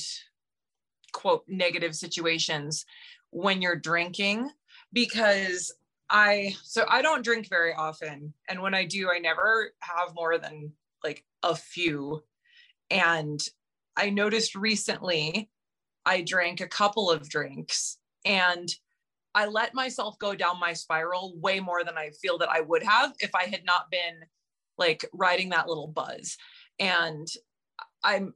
[1.12, 2.86] quote negative situations
[3.32, 4.50] when you're drinking
[4.94, 5.74] because
[6.10, 8.34] I so I don't drink very often.
[8.48, 10.72] And when I do I never have more than
[11.04, 12.24] like a few.
[12.90, 13.40] And
[13.96, 15.50] I noticed recently
[16.06, 18.70] I drank a couple of drinks and
[19.36, 22.84] I let myself go down my spiral way more than I feel that I would
[22.84, 24.24] have if I had not been
[24.78, 26.38] like riding that little buzz.
[26.80, 27.28] And
[28.04, 28.34] I'm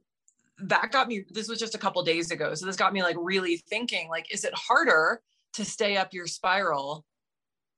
[0.58, 2.54] that got me this was just a couple days ago.
[2.54, 5.20] So this got me like really thinking like is it harder
[5.54, 7.04] to stay up your spiral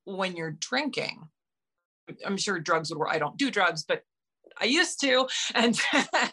[0.05, 1.23] when you're drinking?
[2.25, 3.11] I'm sure drugs would work.
[3.11, 4.03] I don't do drugs, but
[4.61, 5.79] I used to, and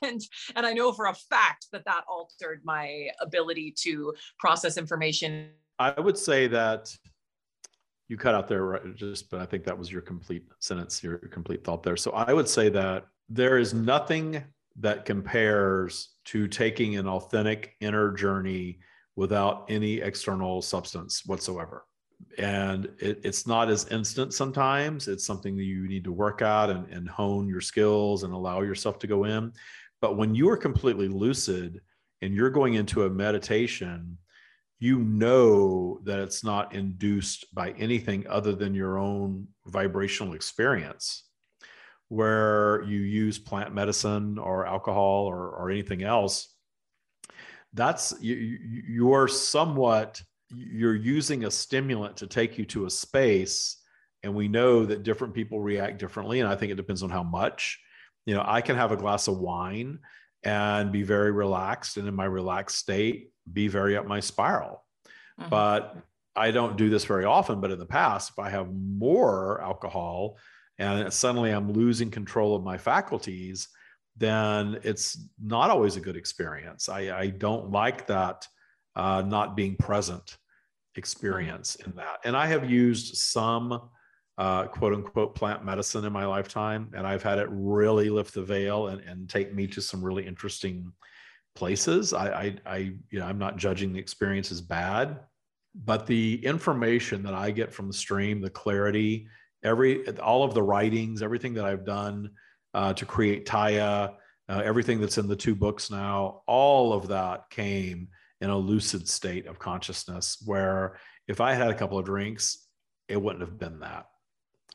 [0.02, 0.22] and
[0.56, 5.52] and I know for a fact that that altered my ability to process information
[5.82, 6.96] I would say that
[8.12, 11.18] you cut out there right, just, but I think that was your complete sentence, your
[11.18, 11.96] complete thought there.
[11.96, 14.44] So I would say that there is nothing
[14.80, 18.80] that compares to taking an authentic inner journey
[19.16, 21.86] without any external substance whatsoever.
[22.38, 25.08] And it, it's not as instant sometimes.
[25.08, 28.62] It's something that you need to work out and, and hone your skills and allow
[28.62, 29.54] yourself to go in.
[30.02, 31.80] But when you are completely lucid
[32.22, 34.18] and you're going into a meditation,
[34.82, 41.26] you know that it's not induced by anything other than your own vibrational experience
[42.08, 46.54] where you use plant medicine or alcohol or, or anything else.
[47.74, 48.36] That's you,
[48.90, 50.20] you're somewhat
[50.50, 53.78] you're using a stimulant to take you to a space
[54.24, 57.24] and we know that different people react differently and i think it depends on how
[57.24, 57.80] much.
[58.26, 60.00] You know i can have a glass of wine
[60.44, 64.84] and be very relaxed and in my relaxed state be very up my spiral.
[65.40, 65.50] Mm-hmm.
[65.50, 65.98] But
[66.36, 67.62] I don't do this very often.
[67.62, 70.38] But in the past, if I have more alcohol
[70.80, 73.68] and suddenly I'm losing control of my faculties,
[74.18, 76.90] then it's not always a good experience.
[76.90, 78.48] I, I don't like that
[78.96, 80.38] uh, not being present
[80.96, 82.20] experience in that.
[82.26, 83.90] And I have used some
[84.38, 88.44] uh, quote unquote plant medicine in my lifetime, and I've had it really lift the
[88.44, 90.92] veil and, and take me to some really interesting
[91.56, 92.14] places.
[92.14, 92.78] I, I, I,
[93.10, 95.20] you know, I'm not judging the experience as bad,
[95.76, 99.28] but the information that I get from the stream, the clarity,
[99.64, 102.32] every, all of the writings, everything that I've done
[102.74, 104.14] uh, to create Tya,
[104.50, 108.10] uh, everything that's in the two books now, all of that came
[108.42, 110.98] in a lucid state of consciousness where
[111.28, 112.68] if I had a couple of drinks,
[113.08, 114.08] it wouldn't have been that.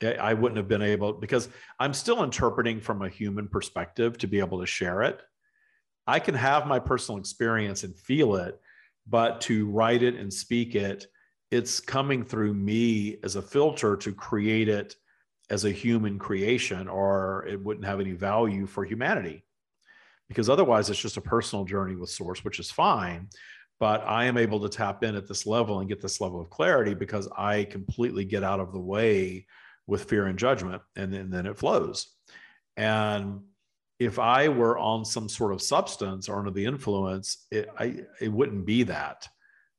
[0.02, 1.48] I wouldn't have been able because
[1.80, 5.20] I'm still interpreting from a human perspective to be able to share it.
[6.06, 8.60] I can have my personal experience and feel it,
[9.06, 11.06] but to write it and speak it,
[11.50, 14.94] it's coming through me as a filter to create it
[15.48, 19.44] as a human creation, or it wouldn't have any value for humanity.
[20.28, 23.28] Because otherwise, it's just a personal journey with Source, which is fine.
[23.78, 26.50] But I am able to tap in at this level and get this level of
[26.50, 29.46] clarity because I completely get out of the way
[29.86, 32.08] with fear and judgment, and then, and then it flows.
[32.76, 33.42] And
[33.98, 38.30] if I were on some sort of substance or under the influence, it, I, it
[38.30, 39.28] wouldn't be that.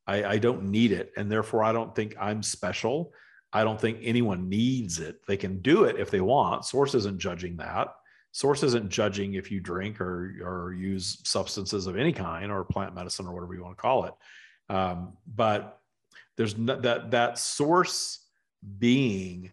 [0.07, 1.11] I, I don't need it.
[1.17, 3.13] And therefore, I don't think I'm special.
[3.53, 5.19] I don't think anyone needs it.
[5.27, 6.65] They can do it if they want.
[6.65, 7.89] Source isn't judging that.
[8.31, 12.93] Source isn't judging if you drink or, or use substances of any kind or plant
[12.95, 14.13] medicine or whatever you want to call it.
[14.69, 15.79] Um, but
[16.35, 18.19] there's no, that that source
[18.77, 19.51] being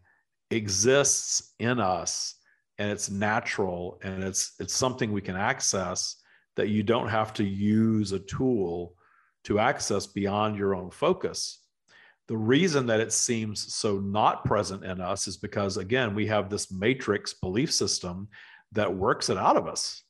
[0.50, 2.34] exists in us
[2.78, 6.16] and it's natural and it's it's something we can access
[6.56, 8.94] that you don't have to use a tool
[9.44, 11.60] to access beyond your own focus.
[12.28, 16.48] The reason that it seems so not present in us is because again we have
[16.48, 18.28] this matrix belief system
[18.72, 20.02] that works it out of us.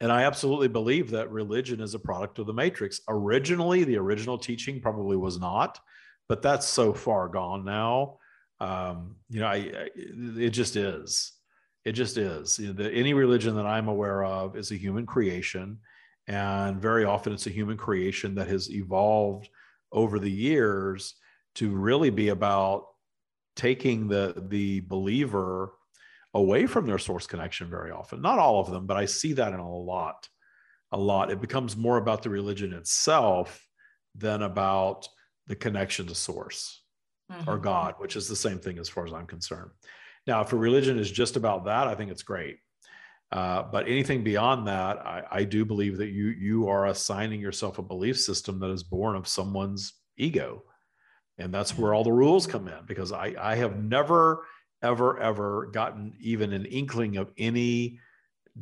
[0.00, 3.00] And i absolutely believe that religion is a product of the matrix.
[3.08, 5.80] Originally the original teaching probably was not
[6.28, 8.18] but that's so far gone now.
[8.58, 11.32] Um, you know I, I, it just is
[11.86, 12.58] it just is.
[12.58, 15.78] You know, the, any religion that I'm aware of is a human creation.
[16.26, 19.48] And very often it's a human creation that has evolved
[19.92, 21.14] over the years
[21.54, 22.86] to really be about
[23.54, 25.74] taking the, the believer
[26.34, 28.20] away from their source connection very often.
[28.20, 30.28] Not all of them, but I see that in a lot.
[30.90, 31.30] a lot.
[31.30, 33.64] It becomes more about the religion itself
[34.16, 35.08] than about
[35.46, 36.82] the connection to source
[37.30, 37.48] mm-hmm.
[37.48, 39.70] or God, which is the same thing as far as I'm concerned.
[40.26, 42.58] Now, if a religion is just about that, I think it's great.
[43.32, 47.78] Uh, but anything beyond that, I, I, do believe that you you are assigning yourself
[47.78, 50.62] a belief system that is born of someone's ego,
[51.36, 52.86] and that's where all the rules come in.
[52.86, 54.46] Because I I have never
[54.80, 57.98] ever ever gotten even an inkling of any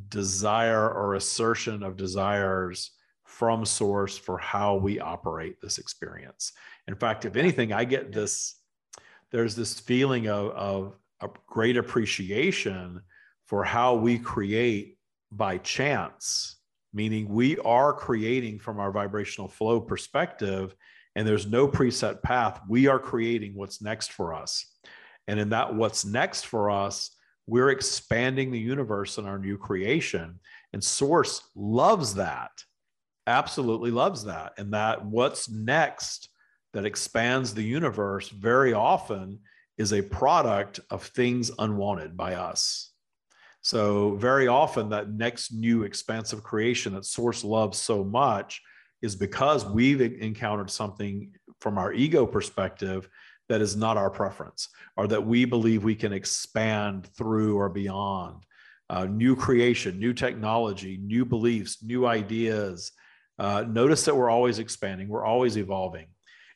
[0.09, 2.93] desire or assertion of desires
[3.25, 6.53] from source for how we operate this experience.
[6.89, 8.57] In fact, if anything, I get this,
[9.31, 10.95] there's this feeling of, of
[11.25, 13.01] a great appreciation
[13.47, 14.99] for how we create
[15.31, 16.57] by chance,
[16.93, 20.75] meaning we are creating from our vibrational flow perspective,
[21.17, 22.61] and there's no preset path.
[22.69, 24.65] We are creating what's next for us.
[25.27, 27.11] And in that, what's next for us,
[27.47, 30.41] we're expanding the universe in our new creation.
[30.73, 32.51] And Source loves that,
[33.27, 34.55] absolutely loves that.
[34.59, 36.29] And that what's next
[36.73, 39.41] that expands the universe very often
[39.79, 42.93] is a product of things unwanted by us.
[43.63, 48.61] So, very often, that next new expansive creation that Source loves so much
[49.01, 53.09] is because we've encountered something from our ego perspective
[53.49, 58.45] that is not our preference or that we believe we can expand through or beyond.
[58.91, 62.93] Uh, new creation, new technology, new beliefs, new ideas.
[63.39, 66.07] Uh, notice that we're always expanding, we're always evolving.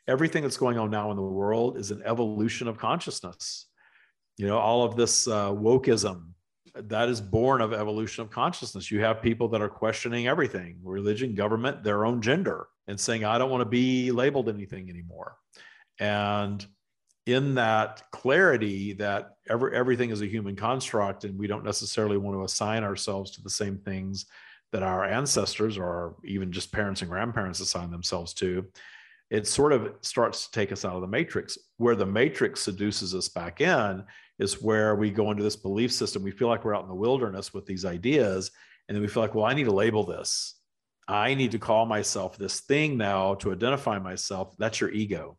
[0.09, 3.67] Everything that's going on now in the world is an evolution of consciousness.
[4.39, 6.33] You know, all of this uh, wokeism
[6.75, 8.91] that is born of evolution of consciousness.
[8.91, 13.39] You have people that are questioning everything religion, government, their own gender, and saying, I
[13.39, 15.37] don't want to be labeled anything anymore.
[16.01, 16.65] And
[17.27, 22.35] in that clarity that every, everything is a human construct and we don't necessarily want
[22.37, 24.27] to assign ourselves to the same things
[24.73, 28.67] that our ancestors or even just parents and grandparents assign themselves to
[29.31, 31.59] it sort of starts to take us out of the matrix.
[31.77, 34.05] Where the matrix seduces us back in
[34.39, 36.23] is where we go into this belief system.
[36.23, 38.51] We feel like we're out in the wilderness with these ideas
[38.89, 40.55] and then we feel like well i need to label this.
[41.07, 44.55] I need to call myself this thing now to identify myself.
[44.59, 45.39] That's your ego.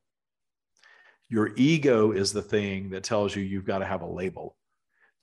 [1.29, 4.57] Your ego is the thing that tells you you've got to have a label,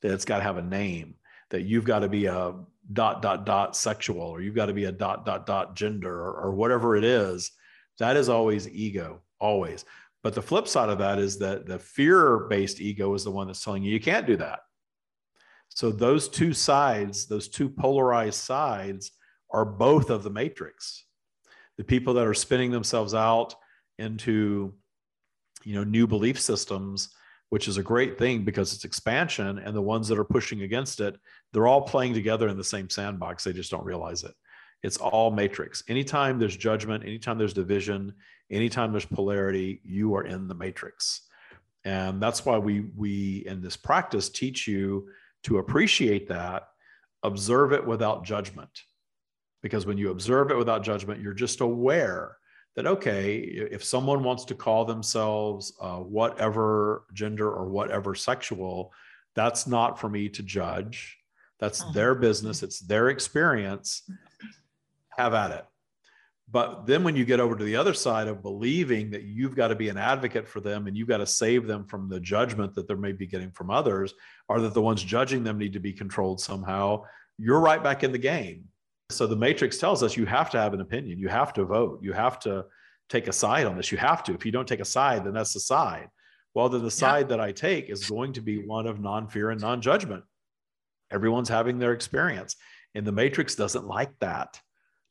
[0.03, 1.17] that it's got to have a name,
[1.51, 2.55] that you've got to be a
[2.93, 6.45] dot, dot, dot sexual, or you've got to be a dot, dot, dot gender, or,
[6.45, 7.51] or whatever it is.
[7.99, 9.85] That is always ego, always.
[10.23, 13.47] But the flip side of that is that the fear based ego is the one
[13.47, 14.61] that's telling you you can't do that.
[15.69, 19.13] So those two sides, those two polarized sides,
[19.51, 21.05] are both of the matrix.
[21.79, 23.55] The people that are spinning themselves out
[23.99, 24.75] into
[25.65, 27.11] you know new belief systems
[27.49, 31.01] which is a great thing because it's expansion and the ones that are pushing against
[31.01, 31.17] it
[31.53, 34.35] they're all playing together in the same sandbox they just don't realize it
[34.83, 35.83] it's all matrix.
[35.89, 38.15] Anytime there's judgment anytime there's division
[38.51, 41.23] anytime there's polarity you are in the matrix.
[41.85, 45.09] And that's why we we in this practice teach you
[45.45, 46.69] to appreciate that
[47.23, 48.83] observe it without judgment.
[49.63, 52.37] Because when you observe it without judgment you're just aware
[52.77, 58.93] that okay if someone wants to call themselves uh, whatever gender or whatever sexual
[59.37, 61.19] that's not for me to judge.
[61.61, 61.93] That's uh-huh.
[61.93, 62.63] their business.
[62.63, 64.03] It's their experience
[65.19, 65.65] have at it
[66.49, 69.69] but then when you get over to the other side of believing that you've got
[69.69, 72.75] to be an advocate for them and you've got to save them from the judgment
[72.75, 74.15] that they may be getting from others
[74.49, 77.03] or that the ones judging them need to be controlled somehow
[77.39, 78.65] you're right back in the game
[79.11, 82.01] so the matrix tells us you have to have an opinion, you have to vote,
[82.03, 82.65] you have to
[83.09, 83.93] take a side on this.
[83.93, 84.35] You have to.
[84.35, 86.09] If you don't take a side, then that's the side.
[86.55, 89.51] Well, then the side that I take is going to be one of non fear
[89.51, 90.25] and non judgment.
[91.11, 92.57] Everyone's having their experience.
[92.95, 94.61] And the matrix doesn't like that.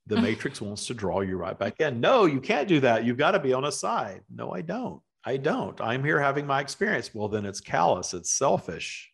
[0.07, 1.99] The matrix wants to draw you right back in.
[1.99, 3.05] No, you can't do that.
[3.05, 4.21] You've got to be on a side.
[4.33, 5.01] No, I don't.
[5.23, 5.81] I don't.
[5.81, 7.13] I'm here having my experience.
[7.13, 9.11] Well, then it's callous, it's selfish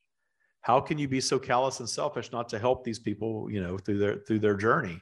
[0.61, 3.77] how can you be so callous and selfish not to help these people you know
[3.77, 5.01] through their through their journey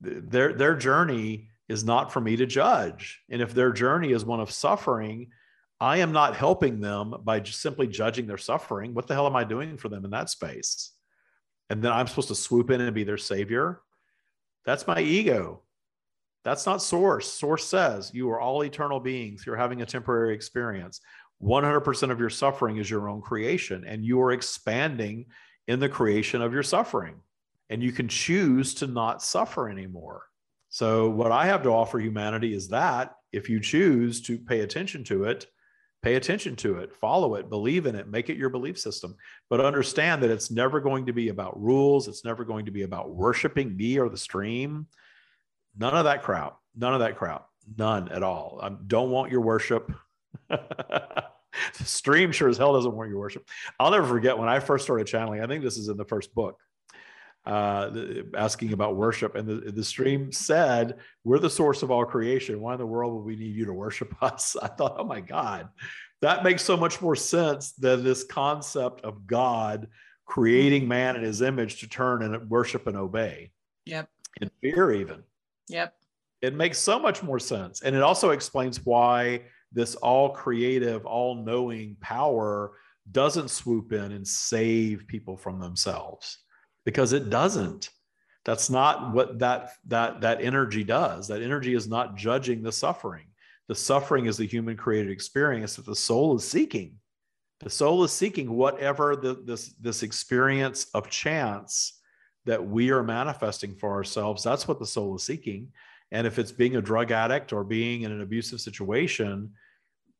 [0.00, 4.40] their their journey is not for me to judge and if their journey is one
[4.40, 5.28] of suffering
[5.80, 9.36] i am not helping them by just simply judging their suffering what the hell am
[9.36, 10.92] i doing for them in that space
[11.70, 13.80] and then i'm supposed to swoop in and be their savior
[14.66, 15.62] that's my ego
[16.44, 21.00] that's not source source says you are all eternal beings you're having a temporary experience
[21.42, 25.26] 100% of your suffering is your own creation, and you are expanding
[25.66, 27.16] in the creation of your suffering.
[27.68, 30.22] And you can choose to not suffer anymore.
[30.68, 35.04] So, what I have to offer humanity is that if you choose to pay attention
[35.04, 35.46] to it,
[36.06, 39.16] pay attention to it, follow it, believe in it, make it your belief system.
[39.50, 42.82] But understand that it's never going to be about rules, it's never going to be
[42.82, 44.86] about worshiping me or the stream.
[45.76, 46.58] None of that crap.
[46.76, 47.46] None of that crap.
[47.76, 48.60] None at all.
[48.62, 49.92] I don't want your worship.
[50.48, 51.24] the
[51.82, 53.44] stream sure as hell doesn't want your worship.
[53.80, 55.42] I'll never forget when I first started channeling.
[55.42, 56.56] I think this is in the first book,
[57.46, 57.90] uh,
[58.36, 62.60] asking about worship, and the, the stream said, "We're the source of all creation.
[62.60, 65.20] Why in the world would we need you to worship us?" I thought, "Oh my
[65.20, 65.68] God,
[66.22, 69.88] that makes so much more sense than this concept of God
[70.26, 73.52] creating man in His image to turn and worship and obey."
[73.84, 74.08] Yep.
[74.40, 75.22] In fear, even.
[75.68, 75.94] Yep.
[76.42, 79.42] It makes so much more sense, and it also explains why
[79.72, 82.72] this all creative, all knowing power
[83.12, 86.40] doesn't swoop in and save people from themselves
[86.86, 87.90] because it doesn't.
[88.46, 91.28] That's not what that that that energy does.
[91.28, 93.26] That energy is not judging the suffering.
[93.68, 96.94] The suffering is the human created experience that the soul is seeking.
[97.60, 102.00] The soul is seeking whatever the, this this experience of chance
[102.44, 104.44] that we are manifesting for ourselves.
[104.44, 105.72] That's what the soul is seeking.
[106.12, 109.50] And if it's being a drug addict or being in an abusive situation,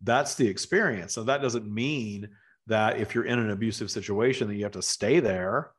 [0.03, 1.15] that's the experience.
[1.15, 2.29] So that doesn't mean
[2.67, 5.71] that if you're in an abusive situation that you have to stay there.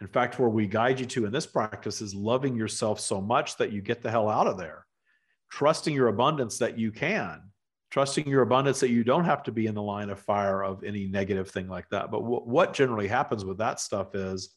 [0.00, 3.56] In fact, where we guide you to in this practice is loving yourself so much
[3.56, 4.86] that you get the hell out of there,
[5.50, 7.40] trusting your abundance that you can,
[7.90, 10.84] trusting your abundance that you don't have to be in the line of fire of
[10.84, 12.10] any negative thing like that.
[12.10, 14.50] But w- what generally happens with that stuff is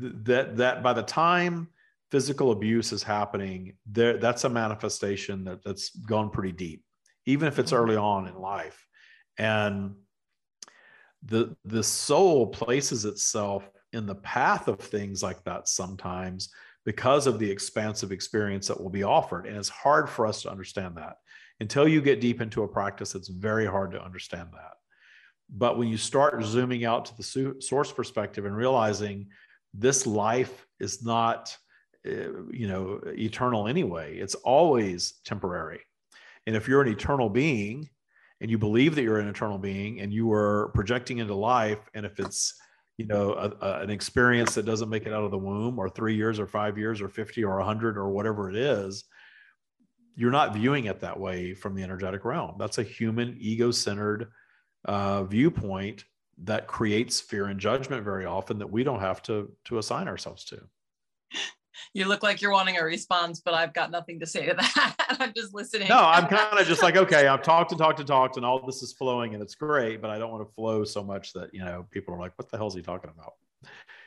[0.00, 1.68] th- that that by the time
[2.12, 6.84] physical abuse is happening, there that's a manifestation that, that's gone pretty deep
[7.26, 7.82] even if it's mm-hmm.
[7.82, 8.86] early on in life.
[9.38, 9.96] And
[11.22, 16.50] the the soul places itself in the path of things like that sometimes
[16.84, 19.46] because of the expansive experience that will be offered.
[19.46, 21.16] And it's hard for us to understand that.
[21.58, 24.74] Until you get deep into a practice, it's very hard to understand that.
[25.50, 29.28] But when you start zooming out to the source perspective and realizing
[29.74, 31.56] this life is not,
[32.04, 35.80] eh, you know, eternal anyway, it's always temporary.
[36.46, 37.88] And if you're an eternal being
[38.40, 42.06] and you believe that you're an eternal being and you are projecting into life, and
[42.06, 42.54] if it's
[42.96, 45.88] you know a, a, an experience that doesn't make it out of the womb or
[45.88, 49.04] three years or five years or 50 or 100 or whatever it is
[50.16, 52.56] you're not viewing it that way from the energetic realm.
[52.58, 54.28] That's a human ego-centered
[54.86, 56.04] uh, viewpoint
[56.38, 60.44] that creates fear and judgment very often that we don't have to to assign ourselves
[60.44, 60.60] to
[61.94, 64.96] you look like you're wanting a response, but I've got nothing to say to that.
[65.20, 65.88] I'm just listening.
[65.88, 68.64] No, I'm kind of just like, okay, I've talked and talked and talked, and all
[68.64, 71.52] this is flowing and it's great, but I don't want to flow so much that
[71.52, 73.34] you know people are like, what the hell is he talking about?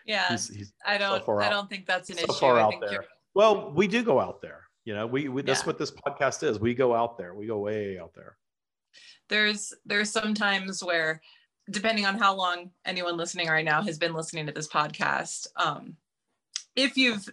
[0.06, 1.24] Yeah, he's, he's I don't.
[1.24, 2.34] So I don't think that's an so issue.
[2.34, 3.06] Far out there.
[3.36, 4.64] Well, we do go out there.
[4.86, 5.68] You know, we, we that's yeah.
[5.68, 6.60] what this podcast is.
[6.60, 7.36] We go out there.
[7.36, 8.38] We go way out there.
[9.28, 11.22] There's there's some times where,
[11.70, 15.96] depending on how long anyone listening right now has been listening to this podcast, um,
[16.76, 17.30] if you've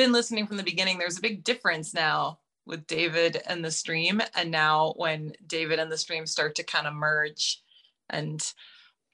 [0.00, 4.22] been listening from the beginning, there's a big difference now with David and the stream.
[4.34, 7.60] And now when David and the stream start to kind of merge
[8.08, 8.42] and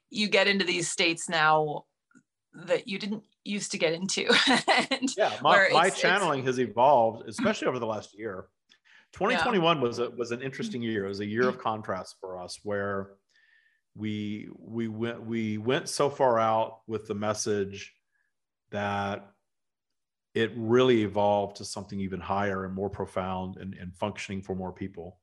[0.09, 1.83] you get into these states now
[2.53, 4.33] that you didn't used to get into.
[5.17, 8.47] yeah, my, my channeling has evolved, especially over the last year.
[9.11, 9.83] 2021 yeah.
[9.83, 10.91] was a, was an interesting mm-hmm.
[10.91, 11.05] year.
[11.05, 13.11] It was a year of contrast for us where
[13.93, 17.93] we we went we went so far out with the message
[18.69, 19.33] that
[20.37, 24.71] it really evolved to something even higher and more profound and, and functioning for more
[24.71, 25.17] people.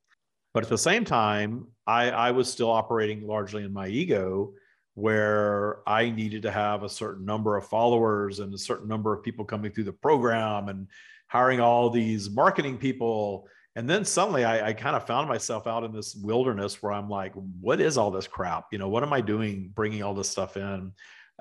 [0.52, 4.52] But at the same time, I, I was still operating largely in my ego,
[4.94, 9.22] where I needed to have a certain number of followers and a certain number of
[9.22, 10.88] people coming through the program and
[11.28, 13.48] hiring all these marketing people.
[13.76, 17.08] And then suddenly I, I kind of found myself out in this wilderness where I'm
[17.08, 18.66] like, what is all this crap?
[18.70, 20.92] You know, what am I doing bringing all this stuff in?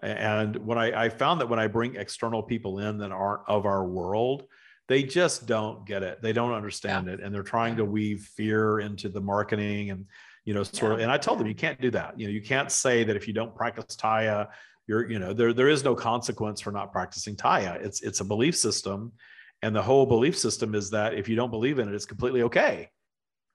[0.04, 3.66] And when I, I found that when I bring external people in that aren't of
[3.66, 4.44] our world,
[4.90, 6.22] they just don't get it.
[6.22, 7.14] They don't understand yeah.
[7.14, 7.20] it.
[7.22, 10.06] And they're trying to weave fear into the marketing and,
[10.44, 10.96] you know, sort yeah.
[10.96, 12.20] of, and I told them, you can't do that.
[12.20, 14.50] You know, you can't say that if you don't practice Tya,
[14.88, 17.80] you're, you know, there, there is no consequence for not practicing Tya.
[17.82, 19.14] It's, it's a belief system.
[19.62, 22.42] And the whole belief system is that if you don't believe in it, it's completely
[22.42, 22.90] okay.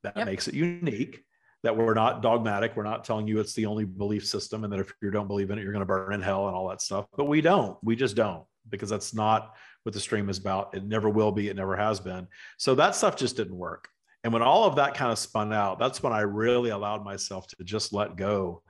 [0.03, 0.25] That yep.
[0.25, 1.25] makes it unique
[1.63, 2.77] that we're not dogmatic.
[2.77, 5.51] We're not telling you it's the only belief system and that if you don't believe
[5.51, 7.07] in it, you're going to burn in hell and all that stuff.
[7.17, 7.77] But we don't.
[7.83, 10.75] We just don't because that's not what the stream is about.
[10.75, 11.49] It never will be.
[11.49, 12.29] It never has been.
[12.59, 13.89] So that stuff just didn't work.
[14.25, 17.47] And when all of that kind of spun out, that's when I really allowed myself
[17.49, 18.63] to just let go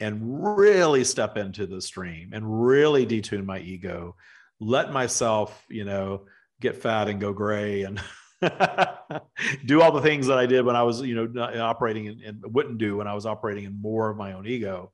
[0.00, 4.16] and really step into the stream and really detune my ego,
[4.60, 6.26] let myself, you know,
[6.60, 8.00] get fat and go gray and
[9.66, 12.42] do all the things that I did when I was, you know, uh, operating and
[12.44, 14.92] wouldn't do when I was operating in more of my own ego.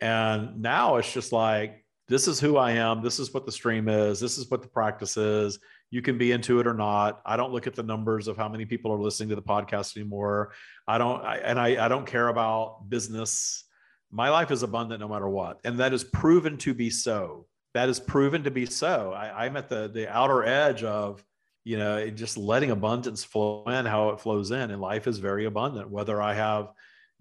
[0.00, 3.02] And now it's just like this is who I am.
[3.02, 4.20] This is what the stream is.
[4.20, 5.58] This is what the practice is.
[5.90, 7.22] You can be into it or not.
[7.24, 9.96] I don't look at the numbers of how many people are listening to the podcast
[9.96, 10.52] anymore.
[10.86, 13.64] I don't, I, and I, I don't care about business.
[14.10, 15.60] My life is abundant no matter what.
[15.64, 17.46] And that is proven to be so.
[17.74, 19.12] That is proven to be so.
[19.12, 21.24] I, I'm at the, the outer edge of,
[21.64, 24.70] you know, just letting abundance flow in how it flows in.
[24.70, 26.72] And life is very abundant, whether I have,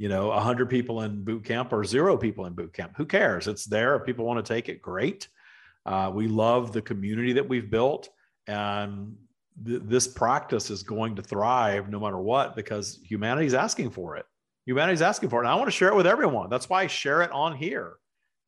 [0.02, 3.48] you know 100 people in boot camp or zero people in boot camp who cares?
[3.48, 3.96] It's there.
[3.96, 5.28] If people want to take it great.
[5.86, 8.10] Uh, we love the community that we've built
[8.48, 9.16] and
[9.64, 14.26] th- this practice is going to thrive no matter what because humanity's asking for it.
[14.66, 16.50] Humanity's asking for it and i want to share it with everyone.
[16.50, 17.94] That's why i share it on here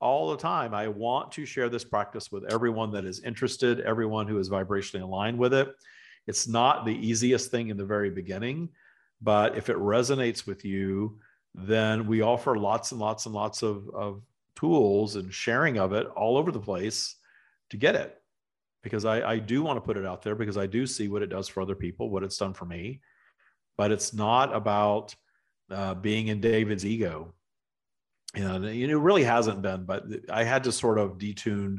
[0.03, 4.27] all the time i want to share this practice with everyone that is interested everyone
[4.27, 5.73] who is vibrationally aligned with it
[6.27, 8.69] it's not the easiest thing in the very beginning
[9.21, 11.17] but if it resonates with you
[11.55, 14.21] then we offer lots and lots and lots of, of
[14.55, 17.15] tools and sharing of it all over the place
[17.69, 18.19] to get it
[18.83, 21.23] because I, I do want to put it out there because I do see what
[21.23, 22.99] it does for other people, what it's done for me.
[23.77, 25.15] But it's not about
[25.71, 27.33] uh, being in David's ego.
[28.36, 31.77] You know, it really hasn't been, but I had to sort of detune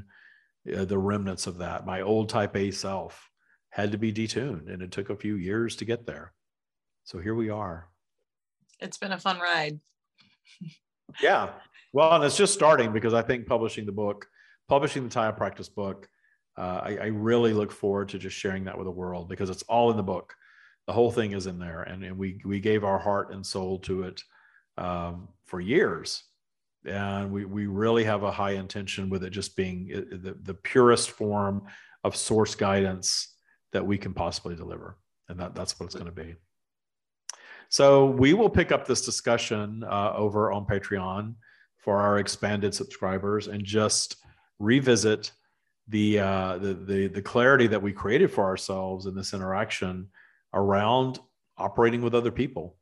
[0.72, 1.84] uh, the remnants of that.
[1.84, 3.28] My old type A self
[3.70, 6.32] had to be detuned, and it took a few years to get there.
[7.02, 7.88] So here we are
[8.80, 9.80] it's been a fun ride.
[11.22, 11.50] yeah.
[11.92, 14.26] Well, and it's just starting because I think publishing the book,
[14.68, 16.08] publishing the Tya Practice book,
[16.56, 19.64] uh, I, I, really look forward to just sharing that with the world because it's
[19.64, 20.34] all in the book.
[20.86, 23.80] The whole thing is in there, and, and we we gave our heart and soul
[23.80, 24.22] to it
[24.78, 26.22] um, for years,
[26.84, 31.10] and we we really have a high intention with it just being the, the purest
[31.10, 31.62] form
[32.02, 33.36] of source guidance
[33.72, 36.34] that we can possibly deliver, and that that's what it's going to be.
[37.68, 41.34] So we will pick up this discussion uh, over on Patreon
[41.78, 44.16] for our expanded subscribers and just
[44.58, 45.32] revisit
[45.88, 50.08] the, uh, the, the the clarity that we created for ourselves in this interaction
[50.54, 51.18] around
[51.58, 52.76] operating with other people.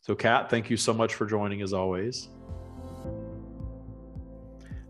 [0.00, 2.28] So, Kat, thank you so much for joining as always.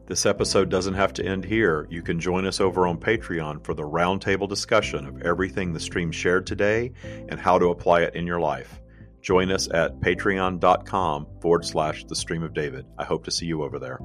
[0.09, 1.87] This episode doesn't have to end here.
[1.91, 6.11] You can join us over on Patreon for the roundtable discussion of everything the stream
[6.11, 6.93] shared today
[7.29, 8.81] and how to apply it in your life.
[9.21, 12.87] Join us at patreon.com forward slash the stream of David.
[12.97, 13.99] I hope to see you over there.